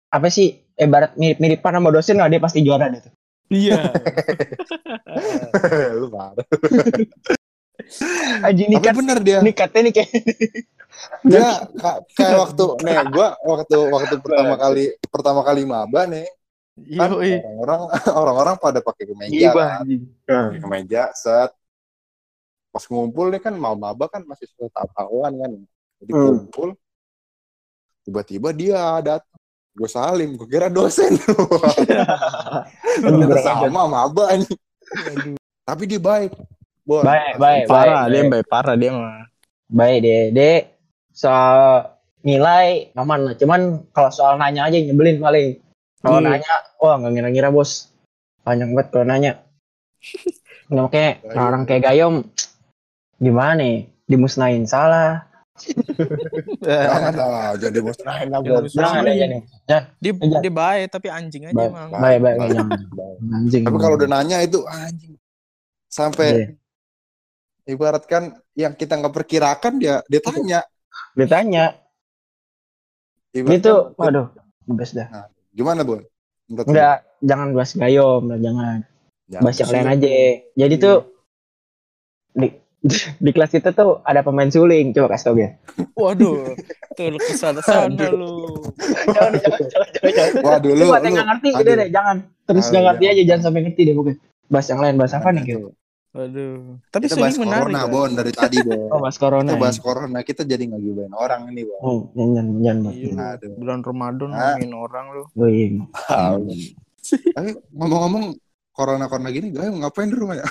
apa 0.09 0.29
sih? 0.31 0.65
Ibarat 0.75 1.15
mirip-miripan 1.15 1.77
sama 1.77 1.93
dosen 1.93 2.19
lah, 2.19 2.27
dia 2.27 2.41
pasti 2.41 2.59
juara 2.59 2.89
deh 2.89 2.99
tuh. 2.99 3.13
Iya. 3.47 3.93
Lu 6.01 6.09
parah. 6.09 6.47
Anjing 8.41 8.69
Tapi 8.71 8.79
nikat, 8.81 8.95
bener 8.95 9.19
dia. 9.21 9.39
nikatnya 9.41 9.81
nih 9.83 9.95
kayak 9.95 10.11
Dia 11.23 11.49
ka- 11.75 12.01
kayak 12.09 12.37
waktu 12.41 12.65
nih 12.81 12.97
gua 13.11 13.35
waktu 13.37 13.77
waktu 13.91 14.15
pertama 14.19 14.55
kali 14.55 14.85
pertama 15.05 15.41
kali 15.43 15.63
maba 15.67 16.07
nih 16.07 16.25
kan 16.95 17.11
orang-orang 17.13 17.81
orang-orang 18.15 18.55
pada 18.57 18.79
pakai 18.79 19.05
kemeja 19.07 19.51
gila 19.51 19.67
kan. 20.25 20.51
kemeja 20.59 21.03
set 21.13 21.51
pas 22.71 22.85
ngumpul 22.85 23.31
nih 23.31 23.39
kan 23.39 23.55
mau 23.55 23.75
maba 23.75 24.07
kan 24.07 24.23
masih 24.23 24.47
suka 24.49 24.87
tahuan 24.91 25.35
kan 25.35 25.53
jadi 25.99 26.11
Hmm. 26.11 26.25
kumpul 26.41 26.69
tiba-tiba 28.03 28.49
dia 28.51 28.81
datang 29.01 29.34
gue 29.75 29.89
salim 29.89 30.39
gue 30.39 30.47
kira 30.47 30.71
dosen 30.71 31.19
ternyata 33.03 33.39
sama 33.43 33.87
maba 33.87 34.31
nih 34.33 34.55
tapi 35.65 35.85
dia 35.85 35.99
baik 35.99 36.33
Bon. 36.85 37.01
Baik, 37.01 37.41
baik, 37.41 37.65
Parah, 37.65 38.05
baik, 38.05 38.13
dia 38.13 38.21
baik. 38.21 38.29
baik 38.29 38.47
parah 38.53 38.75
dia 38.77 38.91
mah. 38.93 39.25
Baik 39.73 39.99
deh, 40.05 40.23
deh. 40.37 40.59
Soal 41.17 41.89
nilai 42.21 42.93
aman 42.93 43.25
lah. 43.25 43.35
Cuman 43.41 43.89
kalau 43.89 44.13
soal 44.13 44.37
nanya 44.37 44.69
aja 44.69 44.77
yang 44.77 44.93
nyebelin 44.93 45.17
paling. 45.17 45.65
Kalau 46.05 46.21
Iya. 46.21 46.29
nanya, 46.37 46.53
wah 46.77 47.01
nggak 47.01 47.13
ngira-ngira 47.17 47.49
bos. 47.49 47.89
Banyak 48.45 48.77
banget 48.77 48.89
kalau 48.93 49.07
nanya. 49.09 49.33
Nggak 50.69 50.89
kayak 50.93 51.15
orang 51.33 51.65
kayak 51.65 51.83
Gayom, 51.89 52.15
gimana 53.17 53.57
nih? 53.57 53.89
Dimusnahin 54.05 54.69
salah. 54.69 55.25
Jangan 56.61 57.15
lah 57.15 57.55
jadi 57.55 57.79
bos 57.79 57.99
lain 58.03 58.27
lah 58.29 58.41
Jangan 58.43 58.63
bos. 58.63 58.73
Jangan 58.75 59.03
nih. 59.03 59.17
Jangan. 59.65 59.83
Dia 60.03 60.13
Jangan. 60.13 60.43
dia 60.43 60.53
baik 60.53 60.87
tapi 60.91 61.07
anjing 61.09 61.43
aja 61.47 61.55
Baik. 61.55 61.71
emang. 61.71 61.89
Baik, 61.95 62.19
baik, 62.21 62.37
jangan. 62.51 62.79
Anjing. 63.33 63.63
tapi 63.63 63.77
kalau 63.79 63.95
udah 63.95 64.09
nanya 64.11 64.39
itu 64.43 64.59
anjing 64.67 65.15
sampai 65.87 66.59
Iya. 67.65 67.71
ibaratkan 67.71 68.23
yang 68.53 68.75
kita 68.75 68.99
nggak 68.99 69.15
perkirakan 69.15 69.79
dia 69.79 70.03
dia 70.05 70.21
tanya 70.21 70.61
ditanya, 71.15 71.65
Ibaratkan, 73.31 73.59
itu, 73.59 73.73
waduh, 73.95 74.27
bebas 74.63 74.91
dah. 74.91 75.31
gimana 75.51 75.83
bu? 75.83 76.03
Enggak, 76.47 77.03
jangan 77.19 77.51
bahas 77.51 77.75
Gayom, 77.75 78.31
lah, 78.31 78.39
jangan. 78.39 78.79
Ya, 79.27 79.39
bahas 79.43 79.59
yang 79.59 79.71
lain 79.75 79.89
aja. 79.91 80.11
Jadi 80.55 80.75
Iya. 80.75 80.83
tuh 80.83 80.97
di 82.35 82.49
di 83.17 83.31
kelas 83.33 83.51
kita 83.51 83.73
tuh 83.73 84.05
ada 84.05 84.21
pemain 84.21 84.47
suling, 84.47 84.93
coba 84.93 85.17
kasih 85.17 85.25
tau 85.25 85.35
gue. 85.35 85.49
Waduh, 85.97 86.53
tuh 86.93 87.07
lu 87.09 87.19
ke 87.19 87.33
sana 87.33 87.61
sana 87.61 87.89
lu. 88.13 88.61
jangan, 89.09 89.33
jangan, 89.41 89.61
jangan, 89.65 89.89
jangan, 90.05 90.31
waduh 90.45 90.73
Lu 90.73 90.79
lu 90.79 90.85
buat 90.87 91.01
yang 91.03 91.17
ngerti, 91.25 91.49
aduh. 91.51 91.61
udah 91.61 91.75
deh, 91.75 91.89
jangan. 91.89 92.17
Terus 92.45 92.65
nggak 92.69 92.85
ngerti 92.85 93.03
jangan. 93.03 93.15
aja, 93.17 93.23
jangan 93.25 93.43
sampai 93.43 93.61
ngerti 93.65 93.81
deh 93.83 93.95
pokoknya. 93.95 94.17
Bahas 94.45 94.67
yang 94.69 94.81
lain, 94.85 94.95
bahas 94.95 95.13
apa 95.13 95.29
nih 95.33 95.43
gitu. 95.45 95.69
Waduh. 96.15 96.55
Tapi 96.93 97.05
kita 97.11 97.17
bahas 97.19 97.35
menarik. 97.35 97.59
corona 97.65 97.81
kan? 97.81 97.91
bon 97.91 98.11
dari 98.13 98.31
tadi 98.31 98.57
bon 98.63 98.87
Oh, 98.87 98.99
bahas 99.03 99.17
corona. 99.19 99.49
kita 99.49 99.59
bahas 99.59 99.77
ya. 99.77 99.83
corona 99.83 100.19
kita 100.23 100.43
jadi 100.45 100.63
nggak 100.63 100.83
gibain 100.85 101.11
orang 101.11 101.41
ini 101.51 101.63
bon 101.67 102.07
jangan, 102.15 102.47
jangan, 102.47 102.47
jangan. 102.63 102.77
Bang. 102.79 102.95
Iya, 102.95 103.49
bulan 103.59 103.79
Ramadan 103.83 104.31
Ah. 104.31 104.37
ngomongin 104.55 104.73
orang 104.77 105.05
lu. 105.11 105.23
Oh, 105.35 105.49
iya. 105.49 105.83
tapi 107.35 107.49
ngomong-ngomong 107.71 108.25
corona 108.75 109.07
corona 109.07 109.31
gini 109.31 109.55
gue 109.55 109.63
ngapain 109.63 110.11
di 110.11 110.17
rumah 110.19 110.37
ya 110.43 110.47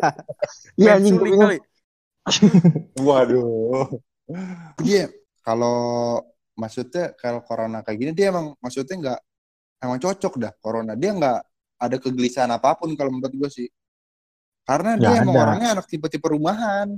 Iya 0.80 0.90
anjing, 0.98 1.18
kali. 1.18 1.58
waduh. 3.06 3.90
Dia 4.82 5.10
kalau 5.42 6.22
maksudnya 6.54 7.12
kalau 7.18 7.42
corona 7.42 7.82
kayak 7.82 7.98
gini 7.98 8.12
dia 8.14 8.30
emang 8.30 8.54
maksudnya 8.62 8.94
nggak 8.98 9.20
emang 9.82 9.98
cocok 9.98 10.34
dah 10.38 10.52
corona. 10.62 10.92
Dia 10.94 11.10
nggak 11.18 11.38
ada 11.82 11.96
kegelisahan 11.98 12.50
apa 12.54 12.78
pun 12.78 12.94
kalau 12.94 13.10
menurut 13.10 13.34
gue 13.34 13.50
sih. 13.50 13.68
Karena 14.62 14.94
dia 14.94 15.10
Nggak 15.10 15.22
emang 15.26 15.34
ada. 15.34 15.42
orangnya 15.44 15.68
anak 15.78 15.86
tipe-tipe 15.90 16.26
rumahan. 16.30 16.88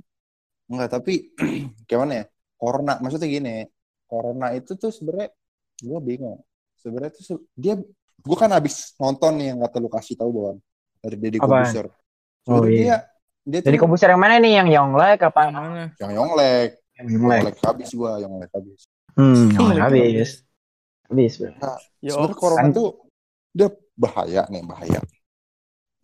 Enggak 0.69 0.89
tapi 1.01 1.33
gimana 1.89 2.13
ya 2.21 2.25
corona 2.61 2.93
maksudnya 3.01 3.29
gini 3.29 3.57
corona 4.05 4.53
itu 4.53 4.77
tuh 4.77 4.93
sebenarnya 4.93 5.33
gue 5.81 6.01
bingung. 6.05 6.41
Sebenarnya 6.77 7.13
tuh 7.17 7.41
dia 7.57 7.81
gue 8.25 8.37
kan 8.41 8.49
habis 8.49 8.97
nonton 8.97 9.37
nih 9.37 9.53
yang 9.53 9.61
kata 9.61 9.77
lu 9.85 9.93
kasih 9.93 10.17
tahu 10.17 10.31
bahwa 10.33 10.51
dari 11.05 11.17
Deddy? 11.21 11.39
Corbuzier 11.39 11.87
Oh, 12.45 12.65
iya. 12.69 13.09
dia 13.45 13.61
dia 13.65 13.81
komputer 13.81 14.13
yang 14.13 14.21
mana 14.21 14.37
nih? 14.37 14.61
Yang 14.61 14.69
Yonglek 14.77 15.21
apa? 15.29 15.41
Yang 15.49 15.55
mana? 15.57 15.85
yang 15.97 16.13
Yonglek 16.13 16.71
Yang 16.97 17.09
Yonglek. 17.17 17.55
Habis 17.61 17.91
gua 17.93 18.11
Yonglek 18.21 18.51
habis 18.53 18.81
Hmm, 19.15 19.49
Yonglek 19.53 19.77
Yonglek 19.81 20.05
habis. 20.09 20.31
Habis, 21.09 21.33
bro. 21.41 21.49
Ya, 22.01 22.13
sebenarnya 22.13 22.37
corona 22.37 22.69
tuh 22.69 22.89
dia 23.53 23.69
bahaya 23.95 24.43
nih 24.51 24.63
bahaya 24.65 25.01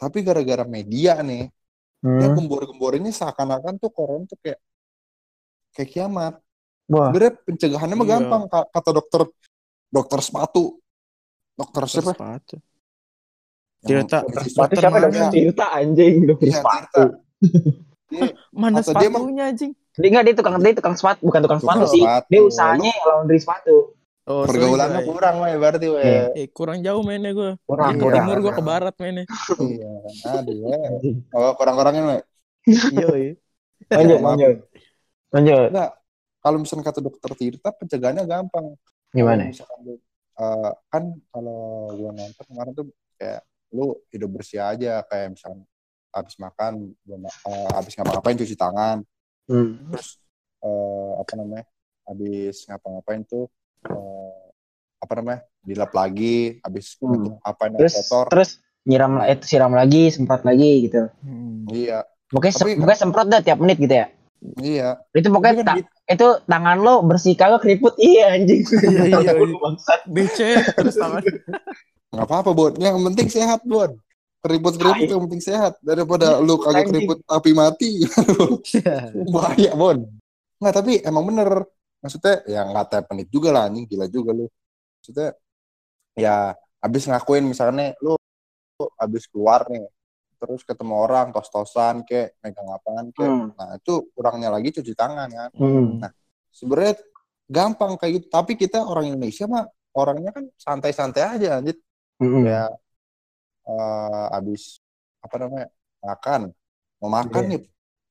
tapi 0.00 0.24
gara-gara 0.24 0.64
media 0.64 1.20
nih 1.20 1.52
dia 2.00 2.28
Hmm. 2.32 2.36
gembor-gembor 2.40 2.96
ini 2.96 3.12
seakan-akan 3.12 3.76
tuh 3.76 3.92
corona 3.92 4.24
tuh 4.24 4.40
kayak 4.40 4.56
kayak 5.76 5.88
kiamat 5.92 6.34
Wah, 6.88 7.12
sebenarnya 7.12 7.32
pencegahannya 7.44 7.96
mah 8.00 8.06
Iya. 8.08 8.12
gampang 8.16 8.42
Ka- 8.48 8.68
kata 8.72 8.90
dokter 8.96 9.20
dokter 9.92 10.18
sepatu 10.24 10.79
dokter 11.54 11.83
siapa 11.87 12.12
sepatu. 12.12 12.57
Yang- 13.80 14.07
Tirta. 14.07 14.19
sepatu 14.45 14.73
siapa 14.76 14.97
dokter 15.00 15.25
Tirta 15.30 15.66
anjing, 15.73 16.14
dokter 16.26 16.47
Iya, 16.47 16.57
sepatu. 16.59 17.02
Mana 18.61 18.83
sepatunya 18.83 19.45
anjing? 19.49 19.73
Dia 19.92 20.09
enggak 20.09 20.25
dia 20.25 20.35
tukang 20.35 20.54
dia 20.59 20.73
tukang 20.73 20.95
sepatu, 20.95 21.21
bukan 21.23 21.40
tukang 21.42 21.61
sepatu 21.61 21.85
sih. 21.88 22.02
Dia 22.02 22.40
usahanya 22.40 22.90
laundry 23.07 23.38
sepatu. 23.38 23.95
Oh, 24.25 24.47
pergaulannya 24.47 25.02
Bray. 25.02 25.11
kurang 25.11 25.37
weh 25.40 25.54
berarti 25.57 25.87
weh 25.88 26.04
Iya. 26.04 26.23
Eh, 26.37 26.47
kurang 26.49 26.78
jauh 26.80 27.02
mainnya 27.02 27.33
gue. 27.33 27.50
Kurang, 27.61 27.99
Ke 27.99 28.00
kurang. 28.00 28.16
timur 28.23 28.37
gue 28.38 28.52
ke 28.52 28.62
barat 28.62 28.95
mainnya. 28.95 29.25
iya 29.64 29.90
aduh 30.30 30.57
weh 30.61 30.78
oh 31.33 31.52
kurang-kurangnya 31.57 32.02
weh 32.07 32.21
Yoi. 32.95 33.35
Lanjut, 33.90 34.19
lanjut. 34.21 34.57
Lanjut. 35.33 35.69
Enggak, 35.73 35.90
kalau 36.38 36.57
misalnya 36.59 36.85
kata 36.85 37.00
dokter 37.00 37.30
Tirta 37.33 37.69
pencegahannya 37.73 38.23
gampang 38.25 38.76
Gimana? 39.11 39.49
Kalau 39.49 39.50
misalkan 39.50 39.78
lu, 40.40 40.49
eh, 40.64 40.73
kan 40.88 41.02
kalau 41.28 41.61
gua 41.92 42.11
nonton 42.11 42.44
kemarin 42.49 42.73
tuh 42.73 42.87
kayak 43.14 43.44
lu 43.70 43.92
hidup 44.09 44.30
bersih 44.32 44.64
aja 44.64 45.04
kayak 45.04 45.37
misalkan 45.37 45.62
habis 46.11 46.35
makan 46.37 46.73
belum 47.04 47.20
eh, 47.28 47.70
habis 47.76 47.92
ngapa-ngapain 47.94 48.40
cuci 48.40 48.56
tangan 48.56 49.04
Hmm. 49.44 49.90
terus 49.90 50.16
eh, 50.62 51.12
apa 51.18 51.32
namanya 51.35 51.66
habis 52.06 52.62
ngapa-ngapain 52.64 53.26
tuh 53.26 53.50
eh, 53.85 54.42
apa 55.00 55.12
namanya 55.18 55.40
dilap 55.61 55.90
lagi 55.90 56.62
habis 56.62 56.94
Hmm. 57.02 57.37
apa 57.42 57.66
yang 57.68 57.75
Terus 57.82 57.94
kotor 57.99 58.26
terus 58.30 58.50
nyiram 58.87 59.20
itu 59.26 59.44
siram 59.44 59.75
lagi, 59.76 60.09
semprot 60.09 60.40
lagi 60.40 60.88
gitu. 60.88 61.11
Hmm. 61.20 61.68
iya 61.68 62.00
Pokoknya, 62.30 62.54
se- 62.54 62.78
pokoknya 62.78 62.99
semprot 62.99 63.26
dah 63.26 63.42
tiap 63.42 63.59
menit 63.59 63.76
gitu 63.82 63.90
ya. 63.90 64.06
Iya. 64.61 64.97
Itu 65.12 65.28
Tapi 65.28 65.35
pokoknya 65.35 65.54
kan 65.61 65.66
ta- 65.66 65.78
gitu. 65.78 65.90
itu 66.11 66.28
tangan 66.49 66.78
lo 66.80 66.94
bersih 67.06 67.35
kagak 67.37 67.61
keriput 67.62 67.94
iya 68.00 68.37
anjing. 68.37 68.62
Iya, 68.64 69.02
iya, 69.06 69.18
iya. 69.20 69.32
Bangsat. 69.37 70.00
Becek 70.09 70.64
terus 70.76 70.97
tangan. 70.97 71.23
nggak 72.11 72.26
apa-apa 72.26 72.50
bon 72.50 72.75
yang 72.82 72.99
penting 73.06 73.30
sehat 73.30 73.62
bon 73.62 73.94
keriput 74.42 74.75
keriput 74.75 75.06
yang 75.06 75.23
penting 75.28 75.42
sehat. 75.44 75.78
Daripada 75.85 76.40
lu 76.42 76.59
kagak 76.59 76.90
keriput 76.90 77.18
api 77.28 77.50
mati. 77.52 77.90
Bahaya 79.35 79.73
bon 79.76 80.09
nggak 80.61 80.75
tapi 80.75 80.92
emang 81.04 81.25
bener. 81.28 81.64
Maksudnya 82.00 82.40
ya 82.49 82.64
nggak 82.64 82.87
tiap 82.88 83.04
menit 83.12 83.28
juga 83.28 83.49
lah 83.52 83.68
anjing. 83.68 83.85
Gila 83.87 84.06
juga 84.09 84.32
lu. 84.32 84.47
Maksudnya 85.00 85.37
ya 86.16 86.56
abis 86.80 87.04
ngakuin 87.06 87.44
misalnya 87.44 87.92
lu 88.00 88.16
habis 88.97 89.28
keluar 89.28 89.68
nih 89.68 89.85
terus 90.40 90.64
ketemu 90.64 90.94
orang 90.97 91.30
tos-tosan 91.30 92.00
kayak 92.09 92.32
megang 92.40 92.68
apaan 92.73 93.12
kayak 93.12 93.28
Hmm. 93.28 93.49
nah 93.54 93.76
itu 93.76 94.09
kurangnya 94.16 94.49
lagi 94.49 94.73
cuci 94.73 94.97
tangan 94.97 95.28
kan 95.28 95.50
Hmm. 95.52 96.00
sebenarnya 96.49 96.97
gampang 97.44 98.00
kayak 98.00 98.12
gitu 98.18 98.26
tapi 98.32 98.56
kita 98.56 98.80
orang 98.80 99.12
Indonesia 99.12 99.44
mah 99.44 99.68
orangnya 99.92 100.32
kan 100.32 100.49
santai-santai 100.56 101.23
aja 101.37 101.61
anjir 101.61 101.76
Hmm. 102.16 102.40
kayak 102.42 102.70
eh 103.68 104.26
abis 104.35 104.80
apa 105.20 105.37
namanya 105.37 105.68
makan 106.00 106.40
mau 106.99 107.11
makan 107.12 107.42
Iya. 107.44 107.50
nih 107.52 107.61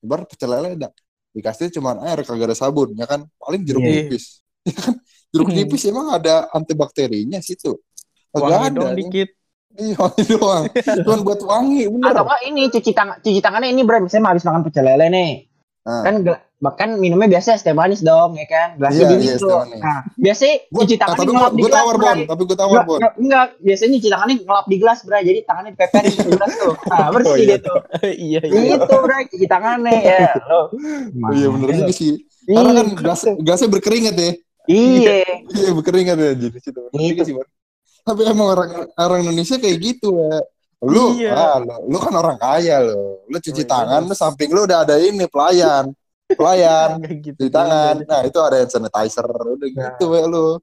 bar 0.00 0.20
pecel 0.24 0.48
lele 0.48 0.78
dah 0.78 0.92
dikasih 1.30 1.68
cuma 1.70 1.98
air 2.06 2.22
kagak 2.22 2.50
ada 2.50 2.56
sabun 2.56 2.94
ya 2.94 3.04
kan 3.04 3.26
paling 3.36 3.66
jeruk 3.66 3.82
Iya. 3.82 4.06
nipis 4.06 4.24
Ya 4.70 4.74
kan? 4.76 4.94
jeruk 5.34 5.48
Hmm. 5.50 5.56
nipis 5.58 5.82
emang 5.90 6.06
ada 6.14 6.46
antibakterinya 6.54 7.42
situ 7.42 7.74
kagak 8.30 8.70
ada 8.70 8.76
dong 8.86 8.94
dikit. 8.94 9.34
Iya 9.80 9.96
wangi 9.96 10.22
doang 10.28 10.64
cuma 11.00 11.16
buat 11.22 11.40
wangi 11.42 11.82
bener 11.86 12.06
Atau 12.06 12.22
enggak 12.22 12.40
ini 12.44 12.62
cuci 12.68 12.90
tangan 12.92 13.16
cuci 13.18 13.40
tangannya 13.40 13.68
ini 13.68 13.80
bro 13.80 13.98
misalnya 13.98 14.30
habis 14.30 14.44
makan 14.44 14.62
pecel 14.62 14.84
lele 14.84 15.06
nih. 15.08 15.32
Nah. 15.80 16.02
Kan 16.02 16.14
bahkan 16.60 16.92
minumnya 16.94 17.24
biasa 17.30 17.56
es 17.56 17.64
teh 17.64 17.72
manis 17.72 18.00
dong 18.00 18.36
ya 18.36 18.44
kan. 18.44 18.76
Gelasnya 18.76 19.00
Iya, 19.00 19.10
gini 19.10 19.24
iya, 19.24 19.32
es 19.32 19.40
teh 19.40 19.48
tuh. 19.48 19.60
Nah, 19.74 19.98
biasanya 20.14 20.54
Gua- 20.68 20.82
cuci 20.82 20.94
tangannya 20.94 21.16
tapi 21.18 21.32
ngelap 21.32 21.50
di 21.50 21.56
gue 21.56 21.64
gelas. 21.64 21.78
tawar 21.80 21.94
Bray. 21.96 22.04
bon 22.04 22.18
tapi 22.28 22.42
gue 22.44 22.58
tawar 22.58 22.80
bon 22.84 22.98
enggak, 23.00 23.12
enggak, 23.16 23.46
biasanya 23.58 23.90
cuci 23.94 24.08
tangannya 24.08 24.34
ngelap 24.38 24.66
di 24.66 24.76
gelas, 24.76 24.98
Bray. 25.00 25.22
Jadi 25.24 25.40
tangannya 25.42 25.70
dipeperin 25.72 26.12
ke 26.12 26.28
gelas 26.30 26.52
tuh. 26.54 26.74
Nah, 26.92 27.08
bersih 27.10 27.32
Oh, 27.32 27.36
iya. 27.40 27.56
tuh. 27.58 27.78
iya 28.28 28.40
iya. 28.44 28.60
Itu, 28.76 28.96
Bray, 29.00 29.22
cuci 29.26 29.46
tangannya 29.46 29.94
ya. 29.96 30.20
Lo. 30.44 30.60
Oh, 30.60 31.32
iya 31.32 31.46
bener 31.48 31.68
juga 31.74 31.92
sih 31.92 32.12
karena 32.42 32.72
kan 32.74 32.86
gas 32.98 33.20
gasnya 33.38 33.68
berkeringat 33.70 34.14
ya 34.16 34.30
Iya. 34.66 35.12
iya 35.58 35.70
berkeringat 35.72 36.16
ya 36.18 36.30
jadi 36.36 36.58
Itu. 36.60 36.82
juga 36.92 37.22
sih. 37.24 37.34
Tapi 38.02 38.22
emang 38.24 38.48
orang 38.50 38.70
orang 38.92 39.20
Indonesia 39.22 39.56
kayak 39.56 39.78
gitu 39.78 40.16
ya 40.16 40.38
lu 40.80 41.04
Iya. 41.14 41.32
ah, 41.32 41.56
lu, 41.60 41.92
lu 41.92 41.98
kan 42.00 42.14
orang 42.14 42.36
kaya 42.36 42.80
lo 42.80 43.24
lu 43.24 43.36
cuci 43.36 43.52
Oh, 43.52 43.66
iya, 43.66 43.68
tangan 43.68 44.00
lu 44.08 44.14
samping 44.14 44.48
lu 44.48 44.64
udah 44.64 44.82
ada 44.82 44.96
ini 44.96 45.28
pelayan 45.28 45.92
pelayan 46.30 47.00
gitu. 47.24 47.36
cuci 47.36 47.52
tangan 47.52 47.94
nah 48.04 48.20
itu 48.22 48.38
ada 48.40 48.56
hand 48.58 48.70
sanitizer 48.70 49.26
udah 49.26 49.68
gitu 49.68 50.04
ya 50.10 50.24
lu 50.24 50.56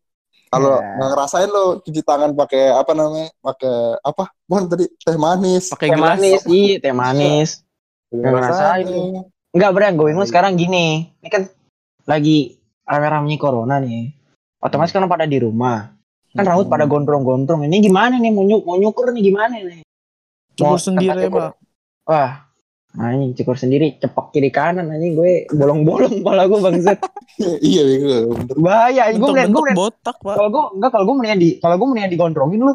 kalau 0.47 0.79
Nah. 0.79 0.95
nggak 0.95 1.09
ngerasain 1.11 1.49
lu 1.51 1.65
cuci 1.83 2.01
tangan 2.01 2.31
pakai 2.31 2.71
apa 2.71 2.91
namanya 2.91 3.29
pakai 3.37 3.75
apa 3.99 4.23
bon 4.47 4.63
tadi 4.65 4.87
teh 4.95 5.17
manis 5.19 5.69
Pakai 5.69 5.91
Teh 5.91 5.99
manis, 5.99 6.41
iya, 6.47 6.75
teh 6.79 6.93
manis. 6.95 7.49
Nggak 8.07 8.31
ngerasain 8.31 8.85
lu. 8.87 9.27
Enggak, 9.51 9.71
Bray, 9.73 9.89
gue 9.91 10.05
bingung 10.07 10.23
sekarang 10.23 10.55
gini. 10.55 11.11
Ini 11.19 11.27
kan 11.27 11.43
lagi 12.05 12.55
rame-ramenya 12.85 13.35
corona 13.35 13.81
nih. 13.81 14.13
Otomatis 14.63 14.95
kan 14.95 15.03
pada 15.03 15.25
di 15.25 15.35
rumah. 15.41 15.96
Kan 16.37 16.43
Hmm. 16.43 16.51
rambut 16.53 16.67
pada 16.67 16.85
gondrong-gondrong. 16.85 17.65
Ini 17.65 17.77
gimana 17.81 18.15
nih 18.15 18.29
mau, 18.29 18.41
nyuk 18.41 18.61
mau 18.61 18.77
nyukur 18.77 19.09
nih 19.09 19.23
gimana 19.25 19.57
nih? 19.57 19.81
Cukur 20.53 20.69
Mau 20.69 20.77
sendiri 20.77 21.21
tempat 21.23 21.33
pak. 21.33 21.51
Wah, 22.05 22.31
anjing 22.95 23.33
cukur 23.33 23.55
sendiri 23.55 23.97
cepek 23.97 24.25
kiri 24.31 24.49
kanan 24.49 24.87
anjing 24.87 25.13
gue 25.13 25.49
bolong-bolong 25.49 26.21
kepala 26.21 26.45
gue 26.45 26.59
bangsat. 26.59 26.99
iya 27.63 27.83
iya 27.83 27.97
bener 28.23 28.55
Bahaya, 28.55 29.01
gue 29.11 29.19
mendingan 29.19 29.51
gue 29.51 29.73
botak 29.73 30.17
pak. 30.17 30.35
kalau 30.35 30.49
gue 30.49 30.63
enggak 30.73 30.91
kalau 30.91 31.05
gue 31.05 31.15
mendingan 31.15 31.39
di 31.39 31.49
kalau 31.57 31.75
gue 31.75 31.87
mendingan 31.87 32.11
digondrongin 32.11 32.61
lu. 32.61 32.73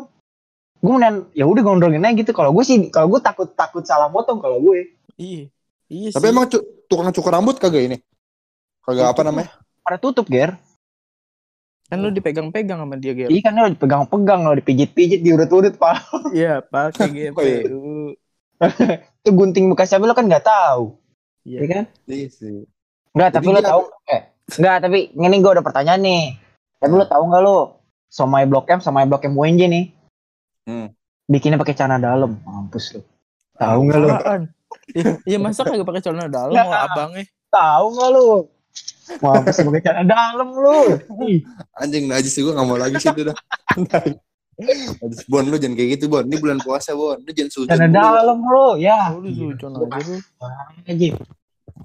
Gue 0.78 0.92
mendingan 0.92 1.16
ya 1.32 1.44
udah 1.44 1.62
gondrongin 1.62 2.02
aja 2.02 2.14
gitu. 2.16 2.30
Kalau 2.30 2.50
gue 2.50 2.62
sih 2.62 2.76
kalau 2.88 3.06
gue 3.08 3.20
takut 3.20 3.48
takut 3.52 3.82
salah 3.82 4.06
potong 4.06 4.38
kalau 4.38 4.58
gue. 4.58 4.90
Iya. 5.16 5.46
Iya 5.86 6.08
tapi 6.10 6.24
sih. 6.24 6.32
emang 6.32 6.46
cu- 6.46 6.66
tukang 6.86 7.10
cukur 7.10 7.30
rambut 7.30 7.56
kagak 7.56 7.84
ini 7.84 7.96
kagak 8.80 9.06
apa 9.06 9.14
Tutup 9.14 9.28
namanya 9.28 9.50
Pada 9.82 9.96
tutup, 9.98 10.26
Ger. 10.26 10.56
Kan 11.92 12.00
lu 12.00 12.08
dipegang-pegang 12.08 12.80
sama 12.80 12.96
dia 12.96 13.12
Ger. 13.12 13.28
Iya 13.28 13.40
kan 13.44 13.52
lo 13.52 13.68
dipegang-pegang, 13.68 14.40
lo 14.42 14.56
dipijit-pijit, 14.56 15.20
diurut-urut, 15.20 15.76
Pak. 15.76 16.08
Iya 16.32 16.64
pakai 16.64 17.04
Oh, 17.36 17.44
iya. 17.44 17.60
GPU. 17.60 18.16
Itu 19.20 19.30
gunting 19.30 19.68
bekas 19.68 19.92
siapa 19.92 20.02
lo 20.02 20.16
kan 20.16 20.24
nggak 20.24 20.40
tahu. 20.40 20.96
Iya. 21.44 21.58
Iya 21.60 21.66
kan? 21.68 21.84
iya 22.08 22.28
sih 22.30 22.64
Enggak, 23.12 23.36
tapi 23.36 23.52
dia- 23.52 23.60
tahu 23.60 23.82
eh 24.08 24.20
enggak, 24.56 24.76
tapi 24.80 24.98
ini 25.12 25.36
gue 25.36 25.52
ada 25.52 25.60
pertanyaan 25.60 26.00
nih. 26.00 26.24
Tapi 26.80 26.92
lo 26.94 27.04
tahu 27.04 27.22
nggak 27.28 27.42
lo 27.42 27.56
Somai 28.08 28.48
Blok 28.48 28.68
M 28.68 28.80
sama 28.80 29.04
Blok 29.04 29.22
M 29.22 29.36
UNJ 29.36 29.60
nih 29.68 29.84
Hmm. 30.64 30.88
bikinnya 31.28 31.60
pakai 31.60 31.76
celana 31.76 32.00
dalam. 32.00 32.40
Mampus 32.40 32.96
lo. 32.96 33.04
Tahu 33.52 33.78
nggak 33.84 33.98
lo? 33.98 34.08
Apaan? 34.08 34.42
Iya, 34.96 35.20
iya 35.26 35.36
masa 35.36 35.60
kagak 35.60 35.84
pakai 35.84 36.00
celana 36.00 36.24
dalam 36.24 36.56
mau 36.56 36.72
abangnya. 36.72 37.28
Tahu 37.48 37.84
nggak 37.92 38.08
lo? 38.10 38.48
Mampus 39.20 39.56
pakai 39.60 39.82
celana 39.84 40.04
dalam 40.08 40.48
lo. 40.56 40.96
Ih, 41.26 41.44
anjing 41.76 42.08
najis 42.08 42.38
gue 42.38 42.52
gak 42.54 42.66
mau 42.66 42.78
lagi 42.80 42.96
sih 42.96 43.10
itu 43.12 43.28
dah 43.28 43.36
najis 45.02 45.24
bon 45.26 45.42
lu 45.48 45.56
jangan 45.58 45.74
kayak 45.74 45.98
gitu 45.98 46.06
bon 46.12 46.22
ini 46.22 46.36
bulan 46.38 46.60
puasa 46.62 46.94
bon 46.94 47.18
lu 47.18 47.30
jangan 47.34 47.50
sujud 47.50 47.74
dulu. 47.74 47.90
dalam 47.90 48.38
lo, 48.46 48.68
ya. 48.78 49.12
Oh, 49.12 49.20
lu 49.20 49.28
sujon 49.34 49.70
aja 49.76 51.06
lu. 51.10 51.18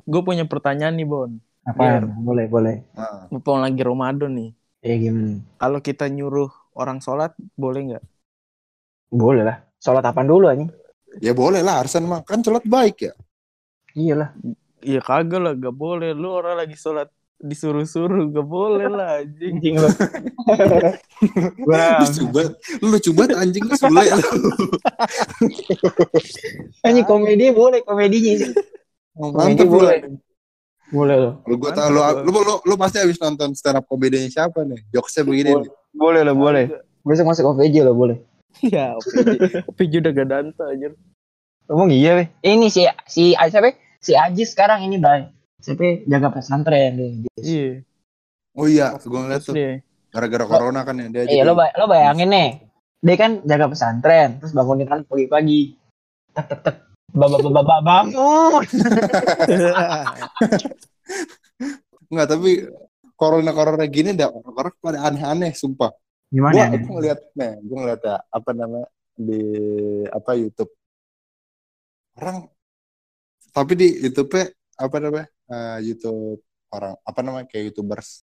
Gue 0.07 0.21
punya 0.23 0.47
pertanyaan 0.47 0.95
nih 0.95 1.07
Bon. 1.07 1.31
Apaan? 1.67 2.07
Boleh, 2.23 2.47
boleh. 2.47 2.79
Nah, 2.95 3.27
Mumpung 3.27 3.59
lagi 3.59 3.83
Ramadan 3.83 4.31
nih. 4.31 4.49
Ya 4.79 4.95
gimana? 4.95 5.43
Kalau 5.59 5.83
kita 5.83 6.07
nyuruh 6.07 6.47
orang 6.71 7.03
sholat 7.03 7.35
boleh 7.59 7.91
nggak? 7.91 8.03
Boleh 9.11 9.43
lah. 9.43 9.57
Sholat 9.83 10.03
apaan 10.07 10.31
dulu 10.31 10.47
anjing? 10.47 10.71
ya 11.17 11.33
boleh 11.33 11.65
lah 11.65 11.81
Arsan 11.81 12.05
mah 12.05 12.21
kan 12.21 12.45
sholat 12.45 12.61
baik 12.67 13.09
ya 13.09 13.13
Iyalah. 13.97 14.29
Iya 14.85 15.01
kagak 15.01 15.41
lah, 15.41 15.53
gak 15.57 15.73
boleh. 15.73 16.13
Lu 16.13 16.29
orang 16.29 16.53
lagi 16.61 16.77
sholat 16.77 17.09
disuruh-suruh, 17.37 18.33
gak 18.33 18.47
boleh 18.49 18.89
lah 18.89 19.21
anjing. 19.21 19.61
Anjing 19.61 19.77
lo. 19.77 19.87
Bang. 21.69 22.01
lu 22.01 22.09
coba 22.09 22.41
lu 22.81 22.97
coba 22.97 23.23
anjing 23.37 23.63
lu 23.69 23.77
sule. 23.77 24.05
Anjing 26.85 27.05
komedi 27.05 27.53
boleh 27.53 27.85
komedinya 27.85 28.33
sih. 28.41 28.49
lu 29.17 29.65
boleh. 29.69 30.17
Boleh 30.89 31.15
lo. 31.19 31.43
lu 31.45 31.61
gua 31.61 31.75
tahu 31.75 31.89
lu, 31.93 32.01
lu, 32.25 32.39
lu, 32.41 32.55
lu 32.63 32.73
pasti 32.79 33.03
habis 33.03 33.19
nonton 33.21 33.53
stand 33.53 33.77
up 33.77 33.85
komedinya 33.85 34.25
siapa 34.31 34.65
nih 34.65 34.81
jokesnya 34.89 35.21
begini 35.21 35.61
nih. 35.61 35.69
Boleh 35.93 36.25
lo, 36.25 36.33
boleh. 36.33 36.73
Besok 37.05 37.29
masuk 37.29 37.53
OVJ 37.53 37.85
lo 37.85 37.93
boleh. 37.93 38.17
Ya, 38.65 38.97
OPJ. 38.97 39.69
OPJ 39.69 39.93
udah 40.01 40.11
gak 40.17 40.29
danta 40.33 40.65
aja. 40.73 40.89
Ngomong 41.69 41.93
iya 41.93 42.17
weh. 42.17 42.27
Ini 42.41 42.73
si 42.73 42.89
si 43.05 43.37
siapa? 43.37 43.77
Si 44.01 44.17
Ajis 44.17 44.57
sekarang 44.57 44.81
ini 44.87 44.97
Bray. 44.97 45.36
Siapa 45.67 46.07
jaga 46.07 46.31
pesantren 46.31 46.91
dia. 46.95 47.11
Iya. 47.35 47.83
oh 48.55 48.65
iya 48.65 48.95
gua 49.03 49.19
ngeliat 49.27 49.43
tuh 49.43 49.51
Iya. 49.51 49.83
gara-gara 50.15 50.45
corona 50.47 50.87
kan 50.87 50.95
ya 50.95 51.07
dia 51.11 51.21
Iya 51.27 51.43
jadi 51.43 51.45
lo, 51.45 51.53
bay- 51.59 51.75
lo 51.75 51.85
bayangin 51.91 52.29
nih. 52.31 52.49
Dia 53.03 53.15
kan 53.19 53.31
jaga 53.43 53.67
pesantren, 53.67 54.39
terus 54.39 54.55
bangunin 54.55 54.87
kan 54.87 55.03
pagi-pagi. 55.03 55.75
Tek 56.31 56.45
tek 56.47 56.59
tek. 56.63 56.75
Baba 57.11 57.35
baba 57.37 57.61
baba 57.61 57.75
bangun. 57.83 58.63
Enggak, 62.07 62.27
tapi 62.31 62.51
corona-corona 63.19 63.83
gini 63.91 64.15
dah 64.15 64.31
orang 64.31 64.71
pada 64.79 65.03
aneh-aneh 65.03 65.51
sumpah. 65.51 65.91
Gimana 66.31 66.55
Gua 66.55 66.63
ya? 66.63 66.79
ngeliat 66.79 67.19
nih, 67.35 67.51
gua 67.67 67.77
ngeliat 67.83 68.01
ya 68.03 68.15
apa 68.23 68.49
namanya 68.55 68.87
di 69.13 69.41
apa 70.07 70.31
YouTube. 70.33 70.71
Orang 72.15 72.47
tapi 73.51 73.73
di 73.75 73.87
YouTube 73.99 74.31
apa 74.73 74.97
namanya? 74.97 75.27
Eh, 75.47 75.79
YouTube 75.83 76.43
orang 76.71 76.93
apa 77.01 77.19
namanya 77.23 77.45
kayak 77.47 77.71
YouTubers. 77.71 78.23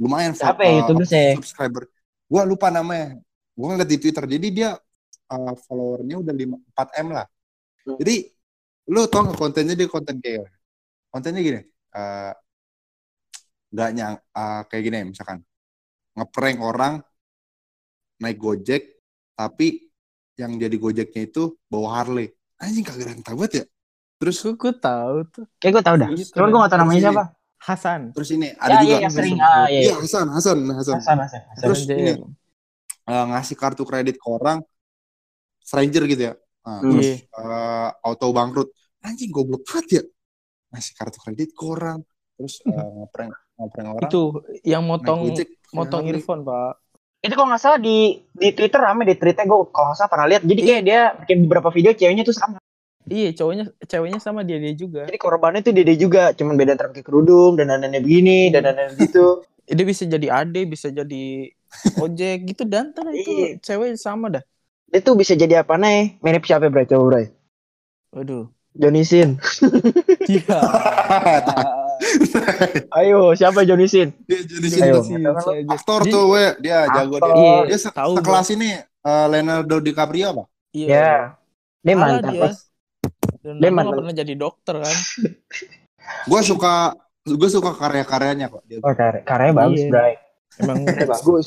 Lumayan 0.00 0.32
Siapa 0.32 0.64
ya 0.64 0.70
eh, 0.70 0.76
YouTubers 0.82 1.10
ya? 1.12 1.32
subscriber. 1.38 1.84
Gua 2.26 2.42
lupa 2.48 2.72
namanya. 2.72 3.20
Gua 3.52 3.76
ngeliat 3.76 3.90
di 3.90 3.98
Twitter. 4.00 4.24
Jadi 4.24 4.48
dia 4.50 4.70
eh, 5.28 5.54
followernya 5.68 6.16
udah 6.20 6.34
5 6.34 6.76
4 6.76 7.02
M 7.04 7.08
lah. 7.12 7.26
Hmm. 7.84 7.96
Jadi 8.00 8.16
lu 8.90 9.06
tau 9.06 9.22
nggak 9.24 9.38
kontennya 9.38 9.74
dia 9.78 9.86
konten 9.86 10.18
kayak 10.18 10.50
kontennya 11.06 11.38
gini 11.38 11.60
nggak 13.72 13.90
nyang 13.96 14.14
eh, 14.20 14.62
kayak 14.68 14.82
gini 14.84 14.98
misalkan 15.08 15.40
ngeprank 16.12 16.58
orang 16.60 16.94
naik 18.20 18.36
gojek 18.36 19.00
tapi 19.32 19.88
yang 20.36 20.60
jadi 20.60 20.76
gojeknya 20.76 21.22
itu 21.24 21.56
bawa 21.72 22.04
Harley 22.04 22.28
anjing 22.60 22.84
kagak 22.84 23.16
tahu 23.24 23.42
banget 23.42 23.52
ya 23.52 23.64
terus 24.22 24.38
Gue 24.38 24.54
gue 24.54 24.72
tahu 24.78 25.16
tuh. 25.26 25.44
Kayak 25.58 25.72
gue 25.74 25.82
tau 25.82 25.96
dah. 25.98 26.08
Gitu. 26.14 26.30
Cuman 26.30 26.48
gue 26.48 26.60
gak 26.62 26.70
tau 26.70 26.80
namanya 26.80 27.00
Terus 27.00 27.10
siapa. 27.10 27.24
Hasan. 27.62 28.00
terus 28.10 28.30
ini 28.30 28.48
Ya, 28.48 28.58
ada 28.58 28.74
juga 28.78 28.86
iya, 28.86 28.98
yang 29.02 29.14
sering. 29.14 29.36
Ah, 29.38 29.66
iya. 29.66 29.80
iya 29.82 29.94
Hasan 29.94 30.26
Hasan 30.30 30.58
Hasan 30.66 30.96
Hasan, 30.98 31.16
Hasan. 31.18 31.40
Hasan. 31.46 31.58
Terus 31.58 31.80
Hasan 31.82 31.94
ini, 31.94 32.12
eh, 33.04 33.24
ngasih 33.30 33.54
kartu 33.54 33.82
kredit 33.82 34.16
ke 34.16 34.26
orang 34.28 34.58
stranger 35.58 36.06
gitu 36.06 36.22
ya 36.22 36.34
Nah, 36.62 36.78
Hmm. 36.78 36.94
terus 36.94 37.06
Iya. 37.06 37.42
eh, 37.42 37.88
auto 38.02 38.26
bangkrut 38.30 38.70
anjing 39.02 39.30
goblok 39.30 39.62
banget 39.62 39.86
ya 39.90 40.02
ngasih 40.70 40.92
kartu 40.94 41.18
kredit 41.18 41.50
ke 41.50 41.64
orang 41.64 41.98
terus 42.32 42.62
eh, 42.62 42.70
ngeprank 42.70 43.30
ngeprank 43.58 43.88
orang 43.92 44.06
Itu 44.06 44.20
yang 44.62 44.82
motong 44.82 45.20
motong 45.72 46.02
earphone, 46.06 46.42
Pak. 46.42 46.72
Itu 47.18 47.32
kalau 47.32 47.48
nggak 47.48 47.62
salah 47.62 47.78
di 47.78 48.14
di 48.28 48.48
Twitter 48.50 48.78
rame 48.78 49.02
di 49.02 49.14
tweetnya 49.14 49.42
gue 49.42 49.58
kalau 49.70 49.86
nggak 49.88 49.98
salah 49.98 50.10
pernah 50.10 50.26
lihat. 50.26 50.42
Jadi 50.42 50.60
kayak 50.60 50.82
dia 50.82 51.00
bikin 51.16 51.38
beberapa 51.46 51.70
video 51.70 51.94
ceweknya 51.94 52.22
tuh 52.22 52.34
sama. 52.34 52.58
Iya, 53.08 53.34
cowoknya 53.34 53.64
ceweknya 53.82 54.18
sama 54.18 54.46
dia 54.46 54.62
dia 54.62 54.72
juga. 54.72 55.10
Jadi 55.10 55.18
korbannya 55.18 55.60
tuh 55.60 55.74
dede 55.74 55.94
juga, 55.96 56.30
cuman 56.32 56.54
beda 56.54 56.78
antara 56.78 56.94
pakai 56.94 57.02
kerudung 57.02 57.58
dan 57.58 57.70
dandannya 57.70 57.98
begini 57.98 58.50
dan 58.50 58.66
dandannya 58.68 58.98
gitu. 58.98 59.46
Dia 59.62 59.86
bisa 59.86 60.04
jadi 60.04 60.26
ade, 60.28 60.66
bisa 60.66 60.90
jadi 60.90 61.48
ojek 61.96 62.44
gitu 62.44 62.62
dan 62.66 62.92
ntar 62.92 63.08
itu 63.10 63.30
Iya. 63.30 63.48
cewek 63.62 63.96
sama 63.96 64.28
dah. 64.28 64.44
dia 64.84 65.00
tuh 65.00 65.16
bisa 65.16 65.32
jadi 65.32 65.64
apa 65.64 65.78
nih? 65.78 66.20
Mirip 66.20 66.44
siapa 66.44 66.68
Bray? 66.68 66.84
Coba 66.84 67.04
Bray. 67.08 67.26
Waduh. 68.12 68.50
Johnny 68.74 69.02
Sin. 69.02 69.38
Iya. 70.28 70.52
Ayo, 72.98 73.32
siapa 73.32 73.62
Johnny 73.64 73.86
Sin? 73.86 74.12
dia 74.26 74.42
Ayo. 74.82 75.00
sini 75.00 75.22
Iya, 75.22 75.64
aktor 75.70 76.04
Dia- 76.04 76.12
tuh 76.12 76.24
we 76.28 76.44
dia 76.60 76.78
jago 76.90 77.16
dia. 77.16 77.32
Iya, 77.32 77.56
dia 77.70 77.78
se- 77.78 77.94
sekelas 77.94 78.48
ini 78.50 78.82
eh, 78.82 79.26
Leonardo 79.30 79.78
DiCaprio 79.78 80.26
apa 80.28 80.44
Iya. 80.74 80.86
Ya. 80.88 81.12
Dia 81.80 81.94
mantap. 81.94 82.32
dia. 82.34 82.50
Dan 83.42 83.58
Dia 83.58 83.68
mantan. 83.68 83.98
pernah 83.98 84.14
jadi 84.14 84.34
dokter 84.34 84.74
kan. 84.78 84.96
gue 86.30 86.40
suka 86.40 86.74
gue 87.22 87.48
suka 87.48 87.70
karya-karyanya 87.72 88.46
kok 88.48 88.62
dia 88.64 88.78
Oh, 88.78 88.90
karya, 88.92 89.22
karyanya 89.22 89.54
bagus, 89.56 89.78
Iya. 89.80 89.90
Bray. 89.90 90.12
Emang 90.58 90.78
bagus. 91.12 91.46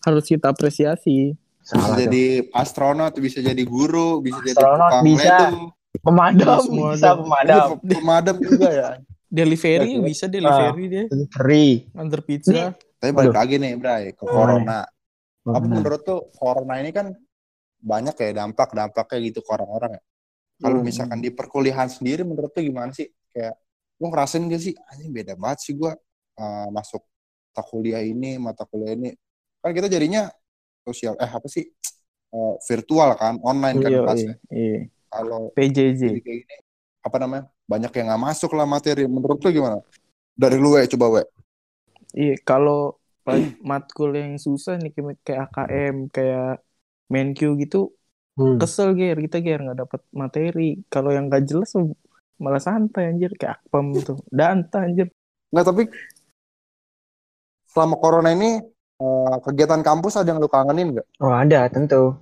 harus 0.00 0.24
kita 0.24 0.46
apresiasi. 0.48 1.34
bisa 1.56 1.74
Salah 1.74 1.88
dong. 1.88 1.98
jadi 2.00 2.24
astronot 2.52 3.12
bisa 3.16 3.38
jadi 3.40 3.62
guru 3.62 4.18
bisa 4.20 4.38
jadi 4.40 4.54
Astronot 4.54 4.86
tukang 4.88 5.04
bisa. 5.04 5.22
ledeng 5.24 5.56
Pemadam, 5.96 6.60
Semua 6.60 6.88
bisa 6.92 7.08
ada. 7.08 7.16
pemadam. 7.16 7.48
Iya, 7.48 7.64
pe- 7.72 7.80
pemadam 7.90 8.36
juga 8.38 8.68
ya 8.68 8.88
Delivery 9.36 9.90
bisa 10.00 10.24
delivery 10.26 10.84
dia. 10.86 11.04
Free. 11.28 11.90
Antar 11.92 12.20
pizza. 12.20 12.52
Nih. 12.52 12.70
tapi 12.96 13.10
balik 13.12 13.28
Waduh. 13.28 13.38
lagi 13.38 13.54
nih 13.56 13.72
Bray 13.74 14.02
ke 14.10 14.22
Oh, 14.22 14.30
corona 14.30 14.80
apa 15.44 15.60
menurut 15.60 16.00
tuh 16.00 16.26
corona 16.32 16.74
ini 16.76 16.90
kan 16.90 17.12
banyak 17.78 18.14
ya 18.14 18.30
dampak 18.36 18.72
dampaknya 18.72 19.18
gitu 19.22 19.40
ke 19.40 19.50
orang-orang 19.52 19.94
ya 19.94 20.02
kalau 20.62 20.80
Hmm. 20.80 20.86
misalkan 20.86 21.20
di 21.24 21.30
perkuliahan 21.32 21.88
sendiri 21.92 22.22
menurut 22.26 22.50
tuh 22.54 22.64
gimana 22.64 22.90
sih 22.94 23.06
kayak 23.32 23.54
lu 24.00 24.06
ngerasain 24.12 24.44
gak 24.48 24.62
sih 24.62 24.74
anjing 24.92 25.10
beda 25.14 25.32
banget 25.40 25.58
sih 25.64 25.72
gua 25.76 25.92
eh, 26.40 26.68
masuk 26.72 27.02
mata 27.52 27.62
kuliah 27.70 28.02
ini 28.04 28.36
mata 28.36 28.64
kuliah 28.68 28.92
ini 28.96 29.10
kan 29.64 29.72
kita 29.72 29.88
jadinya 29.88 30.28
sosial 30.86 31.14
eh 31.20 31.30
apa 31.30 31.48
sih 31.50 31.66
Eh, 32.34 32.54
virtual 32.68 33.14
kan 33.16 33.38
online 33.40 33.78
kan 33.80 33.92
Iya, 33.92 33.98
kelasnya 34.02 34.34
iya, 34.52 34.60
iya. 34.60 34.78
kalau 35.12 35.54
PJJ. 35.54 36.02
kayak 36.02 36.22
gini 36.24 36.56
apa 37.06 37.16
namanya 37.22 37.44
banyak 37.70 37.92
yang 37.96 38.06
nggak 38.12 38.24
masuk 38.28 38.50
lah 38.58 38.66
materi 38.68 39.06
menurut 39.06 39.38
lu 39.44 39.50
gimana 39.54 39.78
dari 40.36 40.56
lu 40.60 40.74
we 40.76 40.84
coba 40.90 41.06
we 41.14 41.22
Iya, 42.18 42.32
kalau 42.48 42.74
matkul 43.70 44.10
yang 44.20 44.34
susah 44.46 44.74
nih 44.82 44.90
kayak 45.26 45.40
AKM, 45.46 45.96
kayak 46.14 46.44
MenQ 47.12 47.40
gitu, 47.62 47.76
Hmm. 48.36 48.60
kesel 48.60 48.92
ger 48.92 49.16
kita 49.16 49.40
ger 49.40 49.64
nggak 49.64 49.78
dapat 49.80 50.00
materi. 50.12 50.84
Kalau 50.92 51.08
yang 51.08 51.32
gak 51.32 51.48
jelas 51.48 51.72
tuh 51.72 51.96
malah 52.36 52.60
santai 52.60 53.08
anjir 53.08 53.32
kayak 53.32 53.64
akpam 53.64 53.96
tuh. 53.96 54.20
Danta 54.28 54.84
anjir. 54.84 55.08
nggak 55.48 55.64
tapi 55.64 55.82
selama 57.66 57.96
corona 57.96 58.30
ini 58.32 58.60
eh, 58.96 59.36
kegiatan 59.40 59.80
kampus 59.80 60.16
ada 60.16 60.28
yang 60.28 60.40
lu 60.40 60.48
kangenin 60.48 60.92
nggak 60.92 61.06
Oh, 61.20 61.32
ada 61.32 61.68
tentu. 61.68 62.16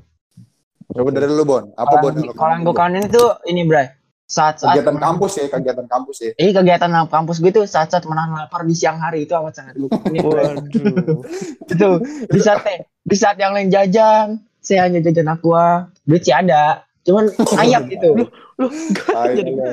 coba 0.84 1.10
dari 1.10 1.26
lu 1.26 1.42
bon 1.42 1.72
apa 1.74 1.94
bon 1.98 2.14
Kalau 2.14 2.52
yang 2.54 2.62
gue 2.62 2.76
kangenin, 2.76 3.04
itu 3.08 3.24
ini, 3.50 3.66
Bray. 3.66 3.90
Saat-saat 4.24 4.78
kegiatan 4.78 4.96
kampus 4.96 5.32
ya 5.36 5.44
kegiatan 5.50 5.84
kampus 5.84 6.16
ya 6.22 6.30
Ini 6.38 6.50
kegiatan 6.54 6.90
kampus 7.10 7.36
gue 7.42 7.52
tuh 7.52 7.66
saat-saat 7.66 8.06
menahan 8.06 8.32
lapar 8.32 8.62
di 8.62 8.72
siang 8.72 8.96
hari 8.96 9.26
itu 9.26 9.34
amat 9.34 9.52
sangat 9.52 9.74
gue. 9.76 9.88
Waduh. 9.90 11.20
itu 11.68 11.88
di 12.30 12.40
saat 12.40 12.62
di 13.02 13.16
saat 13.18 13.36
yang 13.36 13.52
lain 13.52 13.68
jajan, 13.68 14.38
saya 14.64 14.88
hanya 14.88 15.04
jajan 15.04 15.28
aqua, 15.28 15.92
duit 16.02 16.24
sih 16.24 16.32
ada, 16.32 16.82
cuman 17.04 17.28
ayam 17.62 17.84
gitu, 17.86 18.16
Lu 18.56 18.66
gak 18.96 19.36
jadi 19.36 19.50
lu. 19.52 19.64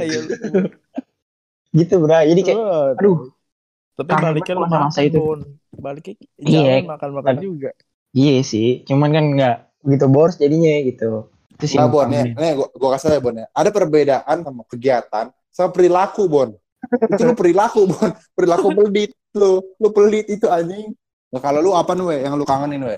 gitu 1.72 1.96
Bray. 2.04 2.28
Jadi 2.36 2.42
kayak 2.44 2.60
aduh. 3.00 3.32
Tapi 3.96 4.12
baliknya 4.12 4.54
lu 4.56 4.62
makan 4.66 4.80
masa 4.90 5.02
itu. 5.02 5.22
Baliknya 5.72 6.14
Iya. 6.38 6.84
jalan 6.84 6.88
makan-makan 6.90 7.34
Aduh. 7.38 7.44
juga. 7.48 7.72
iya 8.12 8.44
sih, 8.44 8.84
cuman 8.84 9.08
kan 9.10 9.26
nggak 9.32 9.56
begitu 9.82 10.06
boros 10.12 10.36
jadinya 10.36 10.68
gitu. 10.84 11.32
Itu 11.56 11.66
sih 11.66 11.78
nah 11.80 11.88
bon 11.88 12.10
ya 12.10 12.28
nih 12.28 12.58
gua, 12.58 12.68
gua 12.76 12.90
kasih 12.98 13.08
tau 13.08 13.16
ya 13.16 13.22
bon 13.22 13.36
ya 13.38 13.46
ada 13.54 13.70
perbedaan 13.70 14.38
sama 14.42 14.62
kegiatan 14.68 15.26
sama 15.48 15.70
perilaku 15.70 16.26
bon 16.26 16.50
itu 16.92 17.22
lu 17.24 17.38
perilaku 17.38 17.82
bon 17.86 18.10
perilaku 18.34 18.68
pelit 18.74 19.12
lu 19.32 19.62
lu 19.78 19.90
pelit 19.94 20.26
itu 20.28 20.50
anjing 20.50 20.92
nah, 21.30 21.38
kalau 21.38 21.62
lu 21.62 21.72
apa 21.72 21.94
nih 21.94 22.04
we 22.04 22.16
yang 22.20 22.34
lu 22.34 22.44
kangenin 22.44 22.82
we 22.82 22.98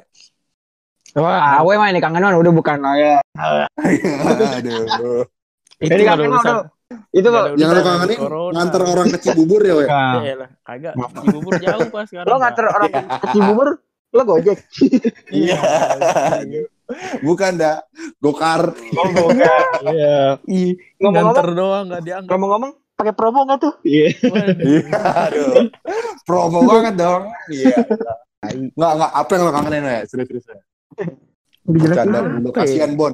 Wah, 1.13 1.61
awe 1.61 1.73
mah 1.77 1.87
ini 1.89 2.01
kangenan 2.01 2.33
udah 2.35 2.51
bukan 2.51 2.77
ya. 2.97 3.21
aduh 3.37 5.23
Itu 5.77 5.93
kangen 5.99 6.29
urusan. 6.31 6.53
tuh. 6.53 6.65
Itu 7.09 7.27
kok 7.27 7.45
yang 7.57 7.69
lu 7.69 7.81
kangenin 7.81 8.17
nganter 8.53 8.81
orang 8.81 9.07
ke 9.09 9.17
Cibubur 9.19 9.61
ya 9.61 9.73
we 9.73 9.85
Nah, 9.85 10.21
Ya 10.21 10.35
lah, 10.37 10.49
kagak. 10.61 10.93
Maaf. 10.93 11.11
Di 11.13 11.29
bubur 11.29 11.53
jauh 11.57 11.85
pas 11.89 12.05
sekarang. 12.05 12.29
lo 12.29 12.35
nganter 12.37 12.65
orang 12.65 12.89
ke 13.19 13.27
Cibubur, 13.29 13.67
lo 14.09 14.21
gojek. 14.23 14.57
Iya. 15.29 15.57
bukan 17.21 17.51
dah 17.55 17.77
gokar 18.19 18.73
Oh. 18.73 19.29
Iya. 19.89 20.37
Ngomong-ngomong, 21.01 21.33
nganter 21.33 21.47
doang 21.51 21.83
nggak 21.89 22.01
dianggap. 22.03 22.29
ngomong-ngomong 22.29 22.71
pakai 22.93 23.13
promo 23.13 23.39
nggak 23.43 23.59
tuh? 23.59 23.73
Iya. 23.81 24.07
Waduh. 24.29 24.81
aduh 25.25 25.53
promo 26.23 26.59
banget 26.63 26.93
dong 26.95 27.23
iya 27.49 27.73
nggak 28.69 28.91
nggak 28.93 29.11
apa 29.11 29.31
yang 29.31 29.43
lo 29.43 29.51
kangenin 29.51 29.83
we 29.83 29.97
serius 30.05 30.27
serius 30.29 30.45
we. 30.47 30.57
Bercanda 31.63 32.19
dulu 32.23 32.49
ya? 32.49 32.55
kasihan 32.57 32.91
bon 32.95 33.13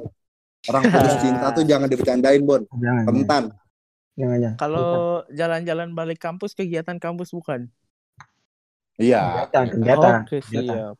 orang 0.70 0.82
putus 0.92 1.14
cinta 1.22 1.46
tuh 1.54 1.64
jangan 1.66 1.88
dibercandain 1.90 2.42
bon 2.44 2.62
Jangan, 2.82 3.04
rentan 3.08 3.44
jangan, 4.18 4.38
jangan. 4.42 4.58
Kalau 4.60 4.90
jalan-jalan 5.32 5.88
balik 5.96 6.20
kampus 6.20 6.52
kegiatan 6.52 6.96
kampus 7.00 7.32
bukan? 7.32 7.70
iya 9.00 9.48
Kegiatan, 9.48 9.64
kegiatan. 9.72 10.14
Oke, 10.24 10.36
Kegiatan. 10.44 10.76
siap. 10.76 10.96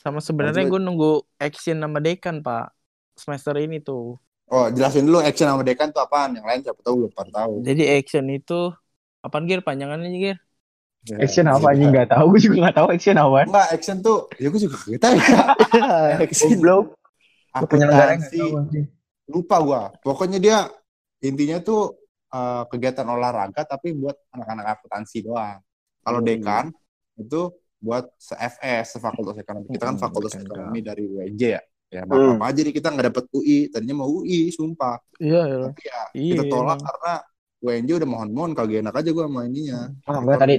Sama 0.00 0.20
sebenarnya 0.20 0.64
gue 0.68 0.80
nunggu 0.80 1.12
action 1.40 1.76
sama 1.80 1.98
dekan, 2.00 2.40
Pak. 2.44 2.72
Semester 3.16 3.54
ini 3.62 3.78
tuh. 3.80 4.18
oh 4.52 4.66
jelasin 4.68 5.04
dulu 5.08 5.24
action 5.24 5.48
sama 5.48 5.64
dekan 5.64 5.88
tuh 5.88 6.04
apaan 6.04 6.36
yang 6.36 6.44
lain 6.44 6.60
siapa 6.60 6.80
tahu 6.84 6.94
belum 7.04 7.12
pada 7.16 7.30
tahu 7.32 7.52
Jadi 7.64 7.82
action 7.96 8.24
itu 8.28 8.72
apaan 9.24 9.44
Gir? 9.48 9.64
Panjangannya 9.64 10.36
Gir? 11.04 11.20
Action 11.20 11.44
apa 11.44 11.66
anjing 11.76 11.90
nggak 11.92 12.08
tahu, 12.16 12.24
gue 12.32 12.40
juga 12.48 12.56
nggak 12.64 12.76
tahu 12.80 12.88
action 12.96 13.16
apa. 13.20 13.40
Enggak, 13.44 13.68
action 13.76 13.96
tuh, 14.00 14.18
ya 14.40 14.46
gue 14.48 14.60
juga 14.64 14.76
gak 14.88 15.00
tahu 15.04 15.14
ya. 15.20 15.24
action, 16.24 16.56
nggak 16.64 16.88
akuntansi, 17.54 18.40
lupa 19.28 19.56
gua. 19.60 19.82
Pokoknya 20.00 20.38
dia 20.40 20.58
intinya 21.20 21.60
tuh 21.60 21.96
eh, 22.34 22.62
kegiatan 22.72 23.06
olahraga 23.06 23.62
tapi 23.62 23.94
buat 23.94 24.16
anak-anak 24.32 24.66
akuntansi 24.80 25.22
doang. 25.22 25.60
Kalau 26.02 26.18
Hmm. 26.20 26.28
dekan 26.28 26.64
itu 27.20 27.40
buat 27.84 28.08
se-FS, 28.16 28.96
se-fakultas 28.96 29.36
ekonomi. 29.38 29.70
Kita 29.76 29.92
kan 29.92 29.96
Hmm, 29.96 30.04
fakultas 30.08 30.34
ekonomi 30.40 30.80
dari 30.80 31.04
UNJ 31.04 31.42
ya. 31.52 31.62
Ya, 31.92 32.02
Hmm. 32.02 32.10
maaf 32.10 32.40
apa 32.40 32.44
aja 32.50 32.60
nih 32.64 32.74
kita 32.74 32.88
nggak 32.90 33.06
dapet 33.12 33.24
UI, 33.30 33.58
tadinya 33.70 34.02
mau 34.02 34.08
UI, 34.10 34.50
sumpah. 34.50 34.98
Iya, 35.20 35.42
iya. 35.46 35.58
Tapi 35.68 35.80
ya 35.84 36.00
Iya, 36.16 36.30
kita 36.32 36.42
tolak 36.50 36.78
karena 36.82 37.12
UNJ 37.64 37.90
udah 38.02 38.08
mohon-mohon 38.08 38.52
kagak 38.52 38.82
enak 38.82 38.94
aja 38.98 39.10
gua 39.14 39.24
sama 39.30 39.40
ininya. 39.46 39.80
Oh, 40.10 40.18
gue 40.26 40.36
tadi 40.36 40.54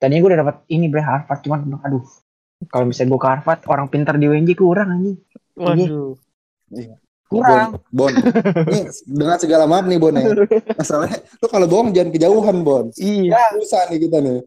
tadinya 0.00 0.20
gue 0.24 0.30
udah 0.32 0.40
dapat 0.40 0.56
ini 0.72 0.88
bre 0.88 1.04
Harvard 1.04 1.40
cuman 1.44 1.60
aduh 1.84 2.02
kalau 2.72 2.88
misalnya 2.88 3.12
gue 3.12 3.20
ke 3.20 3.28
Harvard 3.28 3.60
orang 3.68 3.86
pintar 3.86 4.16
di 4.16 4.26
UNJ 4.26 4.56
kurang 4.56 4.88
anjing 4.90 5.18
Waduh. 5.54 6.16
kurang 7.28 7.78
Bon, 7.94 8.10
Bon. 8.10 8.12
Nih, 8.66 8.90
dengan 9.06 9.38
segala 9.38 9.68
maaf 9.68 9.86
nih 9.86 10.00
Bon 10.00 10.10
ya. 10.10 10.34
Masalahnya 10.74 11.20
lu 11.38 11.46
kalau 11.46 11.66
bohong 11.70 11.94
jangan 11.94 12.10
kejauhan 12.10 12.56
Bon. 12.64 12.90
Iya. 12.98 13.38
Susah 13.54 13.86
nih 13.86 14.02
kita 14.02 14.18
nih. 14.18 14.40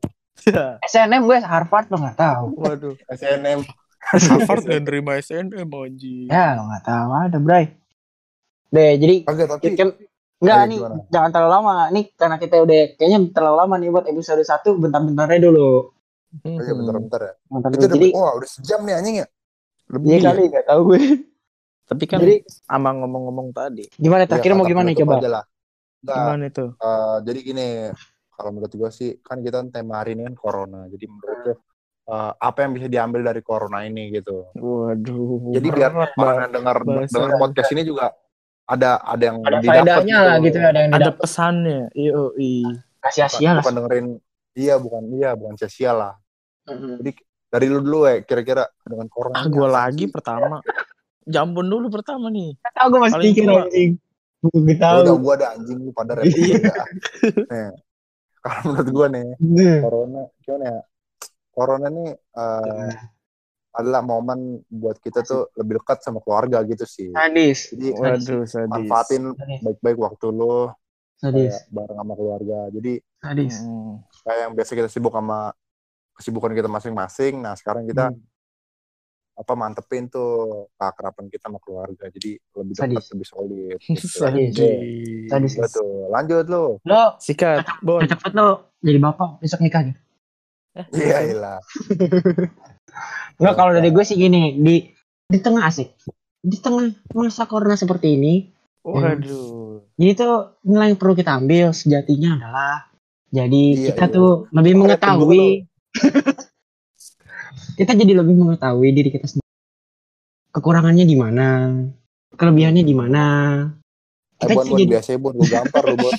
SNM 0.83 1.23
gue 1.23 1.37
Harvard 1.39 1.87
lo 1.87 2.01
nggak 2.01 2.17
tahu 2.19 2.45
Waduh. 2.59 2.95
SNM. 3.07 3.63
Harvard 4.03 4.67
gak 4.67 4.83
nerima 4.83 5.15
SNM 5.15 5.63
anjing. 5.63 6.27
ya 6.27 6.59
lo 6.59 6.67
nggak 6.67 6.83
tahu 6.83 7.09
ada 7.15 7.37
Bray 7.39 7.71
deh 8.67 8.91
jadi 8.99 9.15
Oke, 9.29 9.43
tapi 9.47 9.65
kita 9.71 9.85
Enggak 10.43 10.59
nih, 10.67 10.77
gimana? 10.77 10.95
jangan 11.07 11.29
terlalu 11.31 11.51
lama. 11.55 11.75
Nih 11.89 12.03
karena 12.13 12.35
kita 12.35 12.55
udah 12.59 12.79
kayaknya 12.99 13.19
terlalu 13.31 13.55
lama 13.63 13.75
nih 13.79 13.89
buat 13.89 14.05
episode 14.05 14.43
1 14.43 14.83
bentar-bentarnya 14.83 15.39
dulu. 15.39 15.69
Oh, 16.33 16.59
iya 16.59 16.73
bentar-bentar 16.73 17.19
ya. 17.23 17.33
Bentar 17.47 17.69
Itu 17.71 17.85
udah, 17.85 17.95
Jadi 17.95 18.07
wah 18.11 18.31
udah 18.35 18.49
sejam 18.49 18.79
nih 18.83 18.93
anjing 18.99 19.15
ya. 19.23 19.27
Lebih. 19.87 20.07
iya 20.09 20.19
kali 20.19 20.41
nggak 20.51 20.65
tahu 20.67 20.81
gue. 20.91 21.01
Tapi 21.83 22.03
kan 22.07 22.19
Jadi 22.19 22.35
ama 22.67 22.89
ngomong-ngomong 22.95 23.47
tadi. 23.51 23.85
gimana 23.95 24.23
terakhir 24.23 24.51
Iya, 24.51 24.57
mau 24.57 24.65
gimana 24.65 24.89
coba? 24.91 25.13
Nggak, 25.19 25.45
Gimana 26.03 26.43
itu? 26.51 26.65
eh, 26.75 27.17
jadi 27.23 27.39
gini, 27.39 27.67
kalau 28.33 28.49
menurut 28.51 28.73
gua 28.75 28.89
sih 28.91 29.23
kan 29.23 29.39
kita 29.39 29.63
tema 29.69 30.03
hari 30.03 30.15
ini 30.15 30.27
kan 30.27 30.35
corona. 30.35 30.83
Jadi 30.87 31.05
menurut 31.07 31.37
gua 31.43 31.55
eh, 32.03 32.31
apa 32.35 32.59
yang 32.65 32.71
bisa 32.75 32.87
diambil 32.91 33.21
dari 33.23 33.39
corona 33.39 33.83
ini 33.85 34.11
gitu. 34.11 34.51
Waduh. 34.55 35.53
Jadi 35.55 35.67
biar 35.69 35.91
orang 35.93 36.51
dengar 36.51 36.77
dengar 36.83 37.31
podcast 37.39 37.71
ini 37.71 37.83
juga 37.83 38.11
ada 38.65 38.89
ada 39.01 39.23
yang 39.23 39.37
Ada 39.39 39.57
didapat 39.57 39.75
faedahnya 39.75 40.17
lah 40.19 40.35
gitu 40.39 40.57
ya, 40.57 40.67
ada 40.67 40.79
yang 40.79 40.91
ada 40.91 40.99
didapat. 41.03 41.19
pesannya. 41.19 41.81
Iya, 41.91 42.11
iya. 42.37 42.71
Sia-sia 43.05 43.49
lah. 43.51 43.61
bukan 43.61 43.73
dengerin 43.75 44.07
iya 44.53 44.75
bukan 44.77 45.03
iya 45.11 45.29
bukan 45.33 45.53
sia-sia 45.55 45.91
lah. 45.91 46.13
Mm-mm. 46.65 47.03
Dari 47.49 47.65
lu 47.67 47.79
dulu 47.79 48.05
ya 48.05 48.21
kira-kira 48.21 48.63
dengan 48.81 49.05
corona. 49.07 49.35
Ah, 49.35 49.45
gue 49.45 49.67
lagi 49.67 50.05
pertama. 50.07 50.63
Jambon 51.23 51.67
dulu 51.67 51.87
pertama 51.89 52.27
nih. 52.27 52.55
Tahu 52.73 52.87
gue 52.89 52.99
masih 53.01 53.19
pikir 53.21 53.43
anjing. 53.45 53.91
Gue 54.41 54.59
Ya 54.65 54.75
tahu. 54.77 54.97
udah 55.01 55.15
gua 55.17 55.33
ada 55.37 55.47
anjing 55.53 55.79
lu 55.79 55.91
pada 55.91 56.15
repot 56.15 56.35
Iya. 56.35 56.73
ya. 57.63 57.69
Kalau 58.39 58.61
menurut 58.65 58.89
gua 58.89 59.07
nih 59.07 59.27
Nih. 59.39 59.77
corona 59.79 60.21
gimana 60.37 60.65
ya 60.67 60.79
corona 61.49 61.87
nih 61.87 62.09
eh, 62.11 62.91
adalah 63.73 63.99
momen 63.99 64.39
buat 64.67 64.97
kita 64.97 65.21
tuh 65.21 65.49
lebih 65.55 65.77
dekat 65.77 65.99
sama 65.99 66.19
keluarga 66.19 66.61
gitu 66.61 66.85
sih. 66.85 67.09
Sadis. 67.09 67.73
Jadi 67.73 67.87
Waduh, 67.91 68.45
sadis. 68.45 68.69
manfaatin 68.69 69.23
baik-baik 69.59 69.97
waktu 69.97 70.27
lo 70.29 70.77
Sadis. 71.15 71.65
bareng 71.67 71.97
sama 71.97 72.13
keluarga. 72.13 72.69
Jadi 72.69 73.01
Sadis. 73.17 73.55
Hmm. 73.59 73.97
kayak 74.21 74.39
yang 74.39 74.53
biasa 74.53 74.71
kita 74.73 74.87
sibuk 74.87 75.11
sama 75.11 75.49
kesibukan 76.13 76.51
kita 76.51 76.67
masing-masing. 76.67 77.33
Nah 77.37 77.53
sekarang 77.53 77.83
kita 77.83 78.09
Hmm. 78.09 78.21
apa 79.33 79.53
mantepin 79.53 80.05
tuh 80.05 80.29
keakraban 80.75 81.25
kita 81.25 81.49
sama 81.49 81.57
keluarga. 81.57 82.05
Jadi 82.07 82.37
lebih 82.37 82.73
dekat, 82.75 82.85
Sadis. 82.93 83.05
lebih 83.09 83.27
solid. 83.27 83.77
Gitu. 83.89 84.05
Sadis. 84.13 84.53
Sadis. 85.25 85.53
Betul. 85.57 86.05
Lanjut 86.07 86.45
lo. 86.45 86.77
Lo 86.83 87.17
Sikat, 87.17 87.65
Bon. 87.81 88.05
cepet 88.05 88.29
lo 88.31 88.69
jadi 88.79 89.01
bapak 89.01 89.41
besok 89.41 89.59
nikah 89.59 89.81
gitu. 89.83 89.99
Iya 90.91 91.17
ilah. 91.27 91.57
Enggak 93.39 93.55
kalau 93.57 93.71
dari 93.73 93.89
gue 93.89 94.03
sih 94.05 94.17
gini, 94.17 94.57
di 94.59 94.75
di 95.29 95.39
tengah 95.41 95.65
asik. 95.65 95.93
Di 96.43 96.57
tengah 96.59 96.91
masa 97.15 97.47
corona 97.47 97.79
seperti 97.79 98.19
ini, 98.19 98.51
Waduh. 98.83 99.79
jadi 99.95 100.11
tuh 100.11 100.59
nilai 100.67 100.91
yang 100.91 100.99
perlu 100.99 101.15
kita 101.15 101.39
ambil 101.39 101.71
sejatinya 101.71 102.35
adalah 102.35 102.91
jadi 103.31 103.63
Iya, 103.79 103.85
kita 103.95 104.11
iya. 104.11 104.15
tuh 104.15 104.29
lebih 104.51 104.73
mengetahui 104.75 105.65
kita 107.79 107.91
jadi 107.95 108.13
lebih 108.19 108.35
mengetahui 108.37 108.89
diri 108.91 109.09
kita 109.09 109.25
sendiri. 109.25 109.47
Kekurangannya 110.53 111.05
di 111.07 111.17
mana, 111.17 111.47
kelebihannya 112.37 112.83
di 112.85 112.93
mana. 112.93 113.25
Eh, 114.37 114.45
Kita 114.45 114.53
Bon, 114.53 114.65
Bon, 114.67 114.75
jadi 114.75 114.83
biasa 114.85 115.09
ya, 115.15 115.19
Bon, 115.23 115.33
gue 115.33 115.47
gampar 115.49 115.83
lo, 115.87 115.95
Bon. 115.97 116.11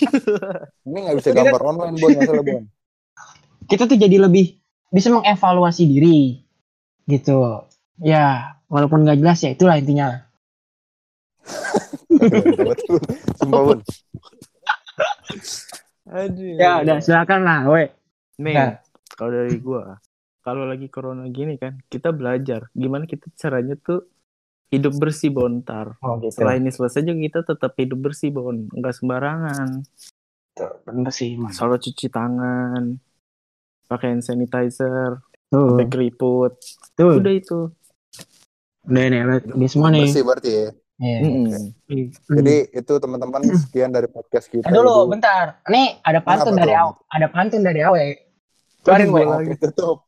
Ini 0.89 0.99
gak 1.07 1.17
bisa 1.21 1.29
gambar 1.37 1.61
online, 1.63 1.95
Bon, 2.01 2.11
masalah, 2.17 2.43
Bon. 2.43 2.63
kita 3.69 3.85
tuh 3.89 3.97
jadi 4.01 4.17
lebih 4.21 4.57
bisa 4.89 5.09
mengevaluasi 5.13 5.85
diri 5.85 6.44
gitu. 7.07 7.65
Ya, 8.01 8.59
walaupun 8.67 9.07
nggak 9.07 9.21
jelas 9.23 9.39
ya 9.45 9.55
itulah 9.55 9.79
intinya. 9.79 10.25
Sumpah. 13.39 13.81
Aduh. 16.05 16.57
Ya, 16.61 16.85
udah 16.85 16.99
silakan 17.01 17.41
lah, 17.45 17.61
we. 17.69 17.91
Nih, 18.41 18.55
Nah. 18.55 18.73
kalau 19.15 19.31
dari 19.33 19.57
gua, 19.63 19.99
kalau 20.45 20.69
lagi 20.69 20.91
corona 20.91 21.25
gini 21.31 21.57
kan, 21.57 21.81
kita 21.89 22.11
belajar 22.13 22.69
gimana 22.75 23.07
kita 23.09 23.31
caranya 23.39 23.79
tuh 23.79 24.05
hidup 24.75 24.95
bersih 24.99 25.31
bontar. 25.31 25.95
Oh 26.03 26.19
gitu. 26.19 26.35
Setelah 26.35 26.59
ini 26.59 26.71
selesai 26.75 27.07
juga 27.07 27.21
kita 27.23 27.41
tetap 27.47 27.73
hidup 27.79 27.99
bersih 28.11 28.35
bon, 28.35 28.67
nggak 28.75 28.95
sembarangan. 28.95 29.69
Bener 30.87 31.13
sih, 31.15 31.39
mas. 31.39 31.59
Selalu 31.59 31.79
cuci 31.83 32.07
tangan, 32.11 32.99
pakai 33.87 34.15
hand 34.15 34.23
sanitizer, 34.27 35.23
Tuh, 35.55 35.79
pakai 35.79 35.87
keriput, 35.87 36.53
tuh. 36.99 37.23
udah 37.23 37.33
itu. 37.35 37.61
Udah 38.91 39.03
nih, 39.07 39.21
udah 39.55 39.69
semua 39.71 39.89
nih. 39.95 40.11
Bersih 40.11 40.23
berarti 40.27 40.51
ya. 40.51 40.69
Iya. 40.95 41.19
Mm-mm. 41.27 41.47
Hmm. 41.91 42.07
Jadi 42.39 42.57
itu 42.71 42.93
teman-teman 43.03 43.43
sekian 43.59 43.91
dari 43.91 44.07
podcast 44.07 44.47
kita. 44.47 44.67
Eh, 44.67 44.73
dulu, 44.75 45.07
Ibu. 45.07 45.11
bentar. 45.19 45.59
Nih 45.67 45.99
ada 46.07 46.23
pantun 46.23 46.55
Kenapa 46.55 46.63
dari 46.63 46.75
tuh? 46.75 46.83
aw, 46.83 46.89
ada 47.11 47.27
pantun 47.31 47.63
dari 47.67 47.81
awe. 47.83 48.07
Keluarin 48.87 49.07
Aduh, 49.07 49.15
gue. 49.15 49.23
Oke, 49.27 49.55
tutup. 49.59 49.99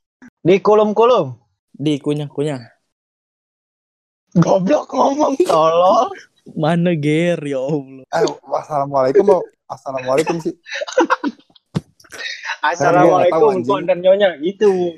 Di 0.46 0.54
kolom-kolom. 0.62 1.26
Di 1.74 1.98
kunyah-kunyah. 1.98 2.62
Goblok 4.38 4.90
ngomong 4.94 5.35
tolol. 5.48 6.11
Mana 6.54 6.94
ger 6.94 7.42
ya 7.42 7.59
Allah. 7.59 8.06
Eh, 8.06 8.24
wassalamualaikum, 8.46 9.24
mau 9.26 9.42
assalamualaikum 9.66 10.38
sih. 10.38 10.54
Assalamualaikum 12.66 13.62
dan 13.87 14.02
nyonya 14.02 14.38
gitu. 14.42 14.94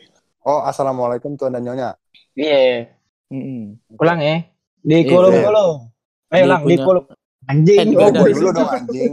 Oh, 0.49 0.65
assalamualaikum 0.65 1.37
tuan 1.37 1.53
dan 1.53 1.61
nyonya. 1.61 1.93
Iya. 2.33 2.89
Mm-mm. 3.29 3.77
Ulang 4.01 4.21
ya. 4.25 4.49
Di 4.81 5.05
Iya. 5.05 5.13
kolom-kolom. 5.13 5.93
Ayo 6.33 6.41
Di 6.41 6.49
ulang 6.49 6.63
di 6.65 6.77
kolom. 6.81 7.05
Anjing. 7.45 7.89
Oh, 7.93 8.09
gue 8.09 8.31
dulu 8.33 8.49
dong 8.57 8.71
anjing. 8.73 9.13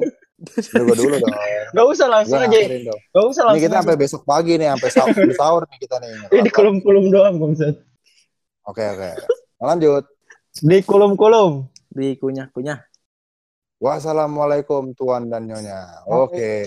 Gue 0.72 0.96
dulu 0.96 1.16
dong. 1.20 1.32
Gak 1.76 1.86
usah 1.92 2.08
langsung 2.08 2.40
aja. 2.40 2.56
dong. 2.56 3.00
Gak 3.12 3.26
usah 3.28 3.44
Ini 3.44 3.48
langsung. 3.52 3.64
kita 3.68 3.76
sampai 3.84 3.98
besok 4.00 4.22
pagi 4.24 4.54
nih, 4.56 4.68
sampai 4.72 4.90
sahur, 4.92 5.16
sahur 5.36 5.62
nih 5.68 5.78
kita 5.84 5.96
nih. 6.00 6.12
Ini 6.32 6.40
di 6.48 6.52
kolom-kolom 6.56 7.06
doang, 7.12 7.36
Bangsat. 7.36 7.76
Oke, 8.64 8.84
oke. 8.88 9.10
Lanjut. 9.60 10.04
Di 10.56 10.78
kolom-kolom. 10.88 11.68
Di 11.92 12.16
kunyah-kunyah. 12.16 12.80
Wassalamualaikum 13.84 14.96
tuan 14.96 15.28
dan 15.28 15.52
nyonya. 15.52 16.08
Oke. 16.08 16.64